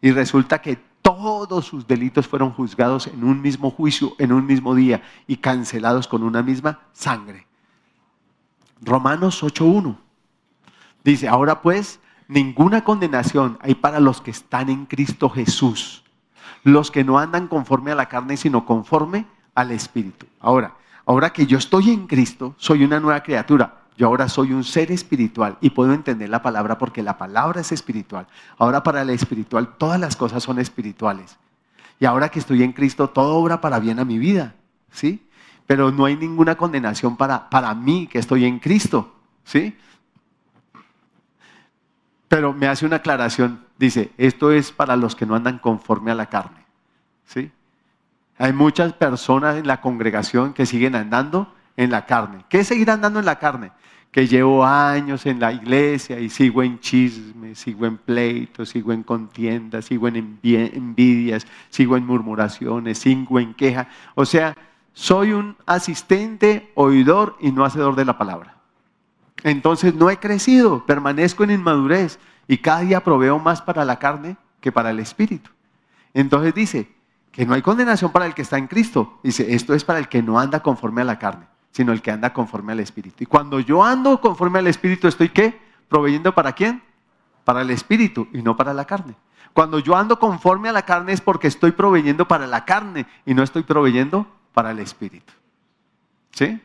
Y 0.00 0.12
resulta 0.12 0.62
que 0.62 0.85
todos 1.06 1.64
sus 1.64 1.86
delitos 1.86 2.26
fueron 2.26 2.50
juzgados 2.50 3.06
en 3.06 3.22
un 3.22 3.40
mismo 3.40 3.70
juicio, 3.70 4.16
en 4.18 4.32
un 4.32 4.44
mismo 4.44 4.74
día 4.74 5.04
y 5.28 5.36
cancelados 5.36 6.08
con 6.08 6.24
una 6.24 6.42
misma 6.42 6.80
sangre. 6.92 7.46
Romanos 8.82 9.44
8.1 9.44 9.96
dice, 11.04 11.28
ahora 11.28 11.62
pues, 11.62 12.00
ninguna 12.26 12.82
condenación 12.82 13.56
hay 13.62 13.76
para 13.76 14.00
los 14.00 14.20
que 14.20 14.32
están 14.32 14.68
en 14.68 14.84
Cristo 14.86 15.30
Jesús, 15.30 16.02
los 16.64 16.90
que 16.90 17.04
no 17.04 17.20
andan 17.20 17.46
conforme 17.46 17.92
a 17.92 17.94
la 17.94 18.08
carne, 18.08 18.36
sino 18.36 18.66
conforme 18.66 19.26
al 19.54 19.70
Espíritu. 19.70 20.26
Ahora, 20.40 20.74
ahora 21.04 21.32
que 21.32 21.46
yo 21.46 21.56
estoy 21.56 21.90
en 21.90 22.08
Cristo, 22.08 22.56
soy 22.56 22.82
una 22.82 22.98
nueva 22.98 23.22
criatura. 23.22 23.75
Yo 23.96 24.08
ahora 24.08 24.28
soy 24.28 24.52
un 24.52 24.62
ser 24.62 24.92
espiritual 24.92 25.56
y 25.60 25.70
puedo 25.70 25.94
entender 25.94 26.28
la 26.28 26.42
palabra 26.42 26.76
porque 26.76 27.02
la 27.02 27.16
palabra 27.16 27.62
es 27.62 27.72
espiritual. 27.72 28.26
Ahora 28.58 28.82
para 28.82 29.02
el 29.02 29.10
espiritual 29.10 29.76
todas 29.78 29.98
las 29.98 30.16
cosas 30.16 30.42
son 30.42 30.58
espirituales. 30.58 31.38
Y 31.98 32.04
ahora 32.04 32.28
que 32.28 32.38
estoy 32.38 32.62
en 32.62 32.72
Cristo, 32.72 33.08
todo 33.08 33.36
obra 33.36 33.60
para 33.60 33.78
bien 33.78 33.98
a 33.98 34.04
mi 34.04 34.18
vida. 34.18 34.54
¿Sí? 34.90 35.26
Pero 35.66 35.90
no 35.90 36.04
hay 36.04 36.16
ninguna 36.16 36.56
condenación 36.56 37.16
para, 37.16 37.48
para 37.48 37.74
mí 37.74 38.06
que 38.06 38.18
estoy 38.18 38.44
en 38.44 38.58
Cristo. 38.58 39.14
¿Sí? 39.44 39.76
Pero 42.28 42.52
me 42.52 42.68
hace 42.68 42.84
una 42.84 42.96
aclaración. 42.96 43.64
Dice, 43.78 44.12
esto 44.18 44.52
es 44.52 44.72
para 44.72 44.96
los 44.96 45.16
que 45.16 45.24
no 45.24 45.34
andan 45.34 45.58
conforme 45.58 46.10
a 46.10 46.14
la 46.14 46.26
carne. 46.26 46.64
¿Sí? 47.24 47.50
Hay 48.36 48.52
muchas 48.52 48.92
personas 48.92 49.56
en 49.56 49.66
la 49.66 49.80
congregación 49.80 50.52
que 50.52 50.66
siguen 50.66 50.94
andando 50.94 51.54
en 51.76 51.90
la 51.90 52.04
carne. 52.04 52.44
¿Qué 52.48 52.60
es 52.60 52.68
seguir 52.68 52.90
andando 52.90 53.18
en 53.18 53.24
la 53.24 53.38
carne? 53.38 53.72
Que 54.16 54.26
llevo 54.26 54.64
años 54.64 55.26
en 55.26 55.38
la 55.40 55.52
iglesia 55.52 56.18
y 56.18 56.30
sigo 56.30 56.62
en 56.62 56.80
chismes, 56.80 57.58
sigo 57.58 57.84
en 57.84 57.98
pleitos, 57.98 58.70
sigo 58.70 58.94
en 58.94 59.02
contiendas, 59.02 59.84
sigo 59.84 60.08
en 60.08 60.38
envidias, 60.42 61.46
sigo 61.68 61.98
en 61.98 62.06
murmuraciones, 62.06 62.96
sigo 62.96 63.38
en 63.38 63.52
queja. 63.52 63.88
O 64.14 64.24
sea, 64.24 64.56
soy 64.94 65.32
un 65.32 65.54
asistente, 65.66 66.72
oidor 66.76 67.36
y 67.42 67.52
no 67.52 67.66
hacedor 67.66 67.94
de 67.94 68.06
la 68.06 68.16
palabra. 68.16 68.56
Entonces 69.42 69.94
no 69.94 70.08
he 70.08 70.16
crecido, 70.16 70.86
permanezco 70.86 71.44
en 71.44 71.50
inmadurez 71.50 72.18
y 72.48 72.56
cada 72.56 72.80
día 72.80 73.04
proveo 73.04 73.38
más 73.38 73.60
para 73.60 73.84
la 73.84 73.98
carne 73.98 74.38
que 74.62 74.72
para 74.72 74.92
el 74.92 74.98
espíritu. 74.98 75.50
Entonces 76.14 76.54
dice 76.54 76.90
que 77.32 77.44
no 77.44 77.52
hay 77.52 77.60
condenación 77.60 78.12
para 78.12 78.24
el 78.24 78.32
que 78.32 78.40
está 78.40 78.56
en 78.56 78.66
Cristo. 78.66 79.20
Dice, 79.22 79.54
esto 79.54 79.74
es 79.74 79.84
para 79.84 79.98
el 79.98 80.08
que 80.08 80.22
no 80.22 80.40
anda 80.40 80.60
conforme 80.60 81.02
a 81.02 81.04
la 81.04 81.18
carne 81.18 81.48
sino 81.76 81.92
el 81.92 82.00
que 82.00 82.10
anda 82.10 82.32
conforme 82.32 82.72
al 82.72 82.80
Espíritu. 82.80 83.16
Y 83.22 83.26
cuando 83.26 83.60
yo 83.60 83.84
ando 83.84 84.18
conforme 84.18 84.60
al 84.60 84.66
Espíritu, 84.66 85.08
¿estoy 85.08 85.28
qué? 85.28 85.60
Proveyendo 85.90 86.34
para 86.34 86.52
quién? 86.52 86.82
Para 87.44 87.60
el 87.60 87.68
Espíritu 87.68 88.28
y 88.32 88.40
no 88.40 88.56
para 88.56 88.72
la 88.72 88.86
carne. 88.86 89.14
Cuando 89.52 89.78
yo 89.78 89.94
ando 89.94 90.18
conforme 90.18 90.70
a 90.70 90.72
la 90.72 90.86
carne 90.86 91.12
es 91.12 91.20
porque 91.20 91.48
estoy 91.48 91.72
proveyendo 91.72 92.26
para 92.26 92.46
la 92.46 92.64
carne 92.64 93.06
y 93.26 93.34
no 93.34 93.42
estoy 93.42 93.62
proveyendo 93.62 94.26
para 94.54 94.70
el 94.70 94.78
Espíritu. 94.78 95.34
¿Sí? 96.30 96.58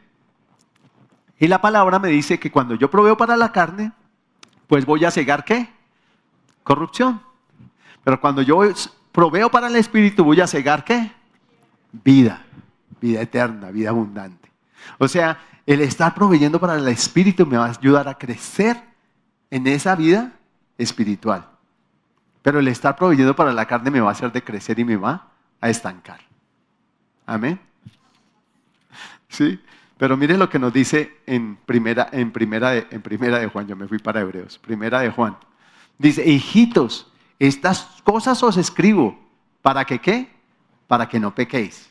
Y 1.39 1.47
la 1.49 1.59
palabra 1.59 1.99
me 1.99 2.07
dice 2.07 2.39
que 2.39 2.49
cuando 2.49 2.75
yo 2.75 2.89
proveo 2.89 3.17
para 3.17 3.35
la 3.35 3.51
carne, 3.51 3.91
pues 4.67 4.85
voy 4.85 5.03
a 5.03 5.11
cegar 5.11 5.43
qué? 5.43 5.69
Corrupción. 6.63 7.21
Pero 8.05 8.21
cuando 8.21 8.43
yo 8.43 8.61
proveo 9.11 9.51
para 9.51 9.67
el 9.67 9.75
Espíritu, 9.75 10.23
voy 10.23 10.39
a 10.39 10.47
cegar 10.47 10.85
qué? 10.85 11.11
Vida, 11.91 12.45
vida 13.01 13.21
eterna, 13.21 13.71
vida 13.71 13.89
abundante. 13.89 14.40
O 14.97 15.07
sea, 15.07 15.39
el 15.65 15.81
estar 15.81 16.13
proveyendo 16.13 16.59
para 16.59 16.75
el 16.75 16.87
espíritu 16.87 17.45
me 17.45 17.57
va 17.57 17.65
a 17.65 17.69
ayudar 17.69 18.07
a 18.07 18.17
crecer 18.17 18.81
en 19.49 19.67
esa 19.67 19.95
vida 19.95 20.33
espiritual. 20.77 21.47
Pero 22.41 22.59
el 22.59 22.67
estar 22.67 22.95
proveyendo 22.95 23.35
para 23.35 23.53
la 23.53 23.65
carne 23.65 23.91
me 23.91 24.01
va 24.01 24.09
a 24.09 24.13
hacer 24.13 24.31
de 24.31 24.43
crecer 24.43 24.79
y 24.79 24.85
me 24.85 24.97
va 24.97 25.27
a 25.59 25.69
estancar. 25.69 26.19
Amén. 27.25 27.59
Sí, 29.29 29.59
pero 29.97 30.17
mire 30.17 30.37
lo 30.37 30.49
que 30.49 30.57
nos 30.57 30.73
dice 30.73 31.19
en 31.27 31.55
primera, 31.55 32.09
en 32.11 32.31
primera, 32.31 32.71
de, 32.71 32.87
en 32.89 33.01
primera 33.01 33.37
de 33.37 33.47
Juan. 33.47 33.67
Yo 33.67 33.75
me 33.75 33.87
fui 33.87 33.99
para 33.99 34.21
Hebreos. 34.21 34.57
Primera 34.57 34.99
de 35.01 35.11
Juan. 35.11 35.37
Dice, 35.99 36.27
hijitos, 36.27 37.11
estas 37.37 38.01
cosas 38.03 38.41
os 38.41 38.57
escribo. 38.57 39.19
¿Para 39.61 39.85
que 39.85 39.99
qué? 39.99 40.27
Para 40.87 41.07
que 41.07 41.19
no 41.19 41.35
pequéis. 41.35 41.90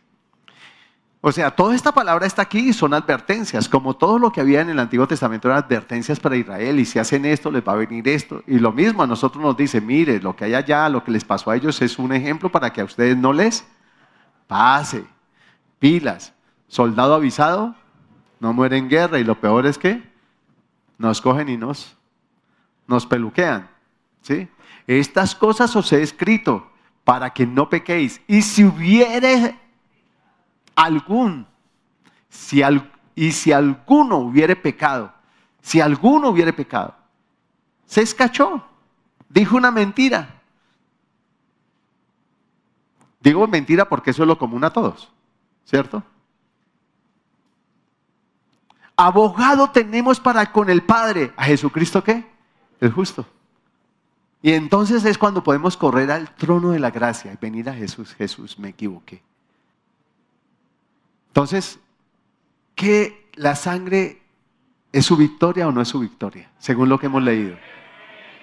O 1.23 1.33
sea, 1.33 1.51
toda 1.51 1.75
esta 1.75 1.93
palabra 1.93 2.27
está 2.27 2.43
aquí 2.43 2.71
y 2.71 2.73
son 2.73 2.95
advertencias, 2.95 3.69
como 3.69 3.95
todo 3.95 4.19
lo 4.19 4.33
que 4.33 4.41
había 4.41 4.63
en 4.63 4.71
el 4.71 4.79
Antiguo 4.79 5.07
Testamento 5.07 5.49
eran 5.49 5.63
advertencias 5.63 6.19
para 6.19 6.37
Israel, 6.37 6.81
y 6.81 6.87
si 6.87 6.99
hacen 6.99 7.27
esto 7.27 7.51
les 7.51 7.63
va 7.63 7.73
a 7.73 7.77
venir 7.77 8.09
esto. 8.09 8.43
Y 8.47 8.59
lo 8.59 8.73
mismo 8.73 9.03
a 9.03 9.07
nosotros 9.07 9.43
nos 9.45 9.55
dice, 9.55 9.83
mire, 9.83 10.19
lo 10.21 10.35
que 10.35 10.47
hay 10.47 10.55
allá, 10.55 10.89
lo 10.89 11.05
que 11.05 11.11
les 11.11 11.25
pasó 11.25 11.51
a 11.51 11.57
ellos 11.57 11.83
es 11.83 11.99
un 11.99 12.13
ejemplo 12.13 12.51
para 12.51 12.73
que 12.73 12.81
a 12.81 12.85
ustedes 12.85 13.19
no 13.19 13.35
les 13.35 13.67
pase. 14.47 15.05
Pilas, 15.79 16.33
soldado 16.69 17.15
avisado, 17.15 17.75
no 18.39 18.55
muere 18.55 18.79
en 18.79 18.89
guerra, 18.89 19.19
y 19.19 19.25
lo 19.25 19.39
peor 19.39 19.67
es 19.67 19.77
que 19.77 20.03
nos 20.97 21.21
cogen 21.21 21.51
y 21.51 21.59
nos, 21.59 21.99
nos 22.87 23.05
peluquean. 23.05 23.69
¿sí? 24.23 24.49
Estas 24.87 25.35
cosas 25.35 25.77
os 25.77 25.93
he 25.93 26.03
escrito 26.03 26.67
para 27.05 27.29
que 27.31 27.47
no 27.47 27.69
pequéis. 27.69 28.23
Y 28.27 28.41
si 28.41 28.65
hubiere 28.65 29.55
algún, 30.81 31.47
si 32.31 32.63
y 33.15 33.33
si 33.33 33.53
alguno 33.53 34.17
hubiere 34.17 34.57
pecado, 34.57 35.13
si 35.61 35.81
alguno 35.81 36.31
hubiere 36.31 36.55
pecado, 36.55 36.95
se 37.85 38.01
escachó, 38.01 38.65
dijo 39.29 39.57
una 39.57 39.71
mentira. 39.71 40.41
Digo 43.21 43.47
mentira 43.47 43.87
porque 43.87 44.11
eso 44.11 44.23
es 44.23 44.29
lo 44.29 44.39
común 44.39 44.65
a 44.65 44.71
todos, 44.71 45.13
¿cierto? 45.67 46.03
Abogado 48.97 49.71
tenemos 49.71 50.19
para 50.19 50.51
con 50.51 50.71
el 50.71 50.83
Padre, 50.83 51.35
a 51.37 51.45
Jesucristo 51.45 52.03
qué? 52.03 52.27
El 52.81 52.91
justo. 52.91 53.27
Y 54.41 54.53
entonces 54.53 55.05
es 55.05 55.19
cuando 55.19 55.45
podemos 55.45 55.77
correr 55.77 56.11
al 56.11 56.35
trono 56.37 56.71
de 56.71 56.79
la 56.79 56.91
gracia 56.91 57.35
y 57.35 57.37
venir 57.37 57.69
a 57.69 57.75
Jesús. 57.75 58.15
Jesús, 58.15 58.59
me 58.59 58.71
equivoqué. 58.71 59.23
Entonces, 61.31 61.79
¿qué 62.75 63.31
la 63.35 63.55
sangre 63.55 64.21
es 64.93 65.07
su 65.07 65.17
victoria 65.17 65.69
o 65.69 65.73
no 65.73 65.81
es 65.81 65.89
su 65.89 66.01
victoria? 66.01 66.51
Según 66.59 66.89
lo 66.89 66.99
que 66.99 67.07
hemos 67.07 67.23
leído. 67.23 67.57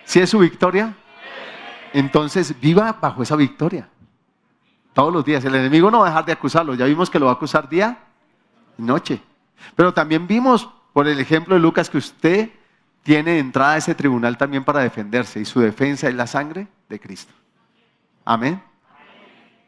Si 0.06 0.19
es 0.21 0.30
su 0.30 0.39
victoria, 0.39 0.95
entonces 1.91 2.58
viva 2.60 2.97
bajo 3.02 3.23
esa 3.23 3.36
victoria. 3.36 3.89
Todos 4.93 5.13
los 5.13 5.26
días. 5.26 5.43
El 5.43 5.56
enemigo 5.56 5.91
no 5.91 6.00
va 6.00 6.06
a 6.06 6.10
dejar 6.10 6.26
de 6.26 6.32
acusarlo. 6.32 6.76
Ya 6.76 6.86
vimos 6.86 7.10
que 7.10 7.19
lo 7.19 7.26
va 7.26 7.34
a 7.34 7.36
acusar 7.36 7.67
día 7.67 7.97
y 8.78 8.82
noche. 8.84 9.21
Pero 9.76 9.93
también 9.93 10.26
vimos 10.26 10.69
por 10.93 11.08
el 11.08 11.19
ejemplo 11.19 11.56
de 11.56 11.60
Lucas 11.60 11.89
que 11.89 11.97
usted 11.97 12.50
tiene 13.04 13.39
entrada 13.39 13.73
a 13.73 13.78
ese 13.78 13.95
tribunal 13.95 14.38
también 14.38 14.63
para 14.63 14.80
defenderse 14.80 15.39
y 15.39 15.45
su 15.45 15.60
defensa 15.60 16.08
es 16.08 16.15
la 16.15 16.26
sangre 16.26 16.67
de 16.89 17.00
Cristo. 17.00 17.34
Amén. 18.26 18.62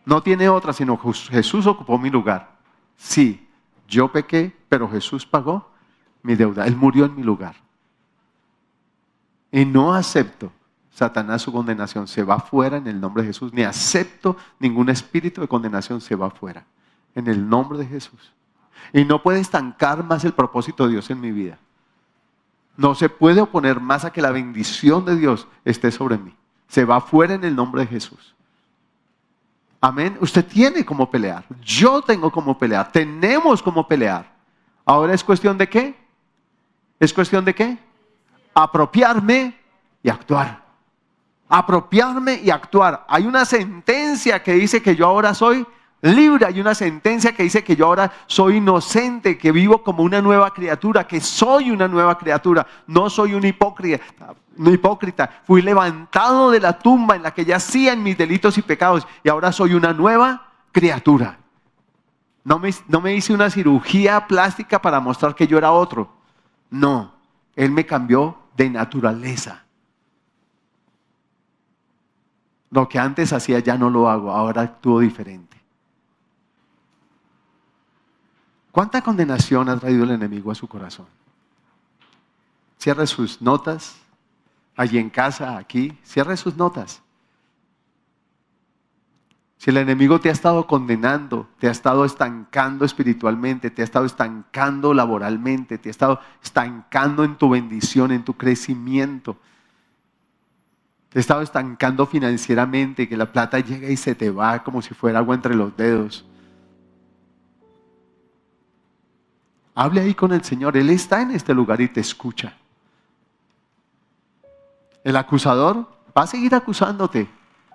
No 0.06 0.24
tiene 0.24 0.50
otra, 0.50 0.74
sino 0.74 0.98
Jesús 0.98 1.68
ocupó 1.68 1.98
mi 1.98 2.10
lugar. 2.10 2.59
Sí, 3.00 3.48
yo 3.88 4.12
pequé, 4.12 4.54
pero 4.68 4.90
Jesús 4.90 5.26
pagó 5.26 5.72
mi 6.22 6.36
deuda. 6.36 6.68
Él 6.68 6.76
murió 6.76 7.06
en 7.06 7.16
mi 7.16 7.24
lugar. 7.24 7.56
Y 9.52 9.64
no 9.64 9.94
acepto, 9.94 10.52
Satanás, 10.92 11.42
su 11.42 11.52
condenación. 11.52 12.08
Se 12.10 12.24
va 12.24 12.40
fuera 12.40 12.76
en 12.76 12.88
el 12.88 13.00
nombre 13.00 13.24
de 13.24 13.30
Jesús. 13.30 13.54
Ni 13.54 13.64
acepto 13.64 14.36
ningún 14.60 14.90
espíritu 14.90 15.40
de 15.40 15.48
condenación. 15.48 16.02
Se 16.02 16.14
va 16.14 16.30
fuera. 16.30 16.66
En 17.16 17.28
el 17.28 17.48
nombre 17.48 17.80
de 17.80 17.86
Jesús. 17.86 18.34
Y 18.92 19.06
no 19.06 19.24
puede 19.24 19.40
estancar 19.40 20.04
más 20.04 20.26
el 20.26 20.34
propósito 20.34 20.86
de 20.86 20.92
Dios 20.92 21.10
en 21.10 21.22
mi 21.22 21.32
vida. 21.32 21.58
No 22.76 22.96
se 22.96 23.08
puede 23.08 23.40
oponer 23.40 23.80
más 23.80 24.04
a 24.04 24.12
que 24.12 24.22
la 24.22 24.32
bendición 24.32 25.06
de 25.06 25.16
Dios 25.16 25.48
esté 25.64 25.90
sobre 25.92 26.18
mí. 26.18 26.36
Se 26.68 26.84
va 26.84 27.00
fuera 27.00 27.34
en 27.34 27.46
el 27.46 27.56
nombre 27.56 27.82
de 27.82 27.88
Jesús. 27.88 28.36
Amén. 29.82 30.18
Usted 30.20 30.46
tiene 30.46 30.84
como 30.84 31.10
pelear. 31.10 31.46
Yo 31.62 32.02
tengo 32.02 32.32
como 32.32 32.58
pelear. 32.58 32.92
Tenemos 32.92 33.64
como 33.64 33.88
pelear. 33.88 34.30
Ahora 34.86 35.14
es 35.14 35.24
cuestión 35.24 35.58
de 35.58 35.70
qué? 35.70 35.96
Es 37.00 37.14
cuestión 37.14 37.46
de 37.46 37.56
qué? 37.56 37.78
Apropiarme 38.54 39.58
y 40.04 40.10
actuar. 40.10 40.64
Apropiarme 41.48 42.42
y 42.44 42.50
actuar. 42.50 43.06
Hay 43.08 43.26
una 43.26 43.46
sentencia 43.46 44.44
que 44.44 44.54
dice 44.54 44.82
que 44.82 44.96
yo 44.96 45.06
ahora 45.06 45.34
soy 45.34 45.66
libre. 46.02 46.46
Hay 46.46 46.60
una 46.60 46.76
sentencia 46.76 47.34
que 47.34 47.44
dice 47.44 47.64
que 47.64 47.76
yo 47.76 47.86
ahora 47.86 48.12
soy 48.28 48.58
inocente, 48.58 49.38
que 49.38 49.52
vivo 49.52 49.84
como 49.84 50.04
una 50.04 50.22
nueva 50.22 50.54
criatura, 50.54 51.08
que 51.08 51.22
soy 51.22 51.72
una 51.72 51.88
nueva 51.88 52.18
criatura. 52.18 52.66
No 52.88 53.10
soy 53.10 53.34
un 53.34 53.46
hipócrita. 53.46 54.04
Un 54.58 54.74
hipócrita. 54.74 55.42
Fui 55.46 55.62
levantado 55.62 56.52
de 56.52 56.60
la 56.60 56.78
tumba 56.78 57.16
en 57.16 57.24
la 57.24 57.34
que 57.34 57.46
yacía 57.46 57.94
en 57.94 58.04
mis 58.04 58.18
delitos 58.18 58.58
y 58.58 58.62
pecados 58.62 59.08
y 59.24 59.30
ahora 59.30 59.52
soy 59.52 59.74
una 59.74 59.94
nueva 59.94 60.48
criatura. 60.72 61.38
No 62.44 62.62
no 62.88 63.02
me 63.02 63.14
hice 63.14 63.34
una 63.34 63.50
cirugía 63.50 64.26
plástica 64.28 64.82
para 64.82 65.00
mostrar 65.00 65.36
que 65.36 65.48
yo 65.48 65.58
era 65.58 65.72
otro. 65.72 66.10
No, 66.70 67.14
Él 67.56 67.72
me 67.72 67.86
cambió 67.86 68.38
de 68.56 68.70
naturaleza. 68.70 69.64
Lo 72.72 72.88
que 72.88 73.00
antes 73.00 73.34
hacía 73.34 73.60
ya 73.60 73.78
no 73.78 73.90
lo 73.90 74.10
hago, 74.10 74.32
ahora 74.32 74.62
actúo 74.62 75.00
diferente. 75.00 75.59
¿Cuánta 78.80 79.02
condenación 79.02 79.68
ha 79.68 79.78
traído 79.78 80.06
el 80.06 80.12
enemigo 80.12 80.52
a 80.52 80.56
su 80.56 80.66
corazón? 80.66 81.06
Cierre 82.78 83.08
sus 83.08 83.42
notas, 83.42 83.98
allí 84.74 84.98
en 84.98 85.10
casa, 85.10 85.58
aquí, 85.58 86.00
cierre 86.02 86.38
sus 86.38 86.56
notas. 86.56 87.02
Si 89.58 89.70
el 89.70 89.76
enemigo 89.76 90.22
te 90.22 90.30
ha 90.30 90.32
estado 90.32 90.66
condenando, 90.66 91.50
te 91.60 91.68
ha 91.68 91.72
estado 91.72 92.06
estancando 92.06 92.86
espiritualmente, 92.86 93.70
te 93.70 93.82
ha 93.82 93.84
estado 93.84 94.06
estancando 94.06 94.94
laboralmente, 94.94 95.78
te 95.78 95.90
ha 95.90 95.92
estado 95.92 96.22
estancando 96.42 97.26
en 97.26 97.36
tu 97.36 97.50
bendición, 97.50 98.14
en 98.14 98.24
tu 98.24 98.36
crecimiento, 98.36 99.36
te 101.10 101.20
ha 101.20 101.22
estado 101.22 101.42
estancando 101.42 102.06
financieramente, 102.06 103.10
que 103.10 103.18
la 103.18 103.30
plata 103.30 103.60
llega 103.60 103.90
y 103.90 103.98
se 103.98 104.16
te 104.16 104.30
va 104.30 104.64
como 104.64 104.82
si 104.82 104.94
fuera 104.94 105.20
agua 105.20 105.36
entre 105.36 105.54
los 105.54 105.76
dedos. 105.76 106.24
Hable 109.80 110.02
ahí 110.02 110.14
con 110.14 110.34
el 110.34 110.44
Señor. 110.44 110.76
Él 110.76 110.90
está 110.90 111.22
en 111.22 111.32
este 111.32 111.54
lugar 111.54 111.80
y 111.80 111.88
te 111.88 112.02
escucha. 112.02 112.52
El 115.06 115.16
acusador 115.16 115.88
va 116.18 116.24
a 116.24 116.28
seguir 116.28 116.54
acusándote, 116.54 117.30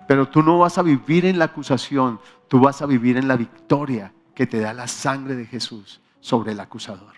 pero 0.07 0.27
tú 0.27 0.43
no 0.43 0.59
vas 0.59 0.77
a 0.77 0.83
vivir 0.83 1.25
en 1.25 1.39
la 1.39 1.45
acusación, 1.45 2.19
tú 2.47 2.59
vas 2.59 2.83
a 2.83 2.85
vivir 2.85 3.17
en 3.17 3.27
la 3.27 3.35
victoria 3.35 4.13
que 4.35 4.45
te 4.45 4.59
da 4.59 4.71
la 4.71 4.87
sangre 4.87 5.35
de 5.35 5.47
Jesús 5.47 5.99
sobre 6.19 6.51
el 6.51 6.59
acusador. 6.59 7.15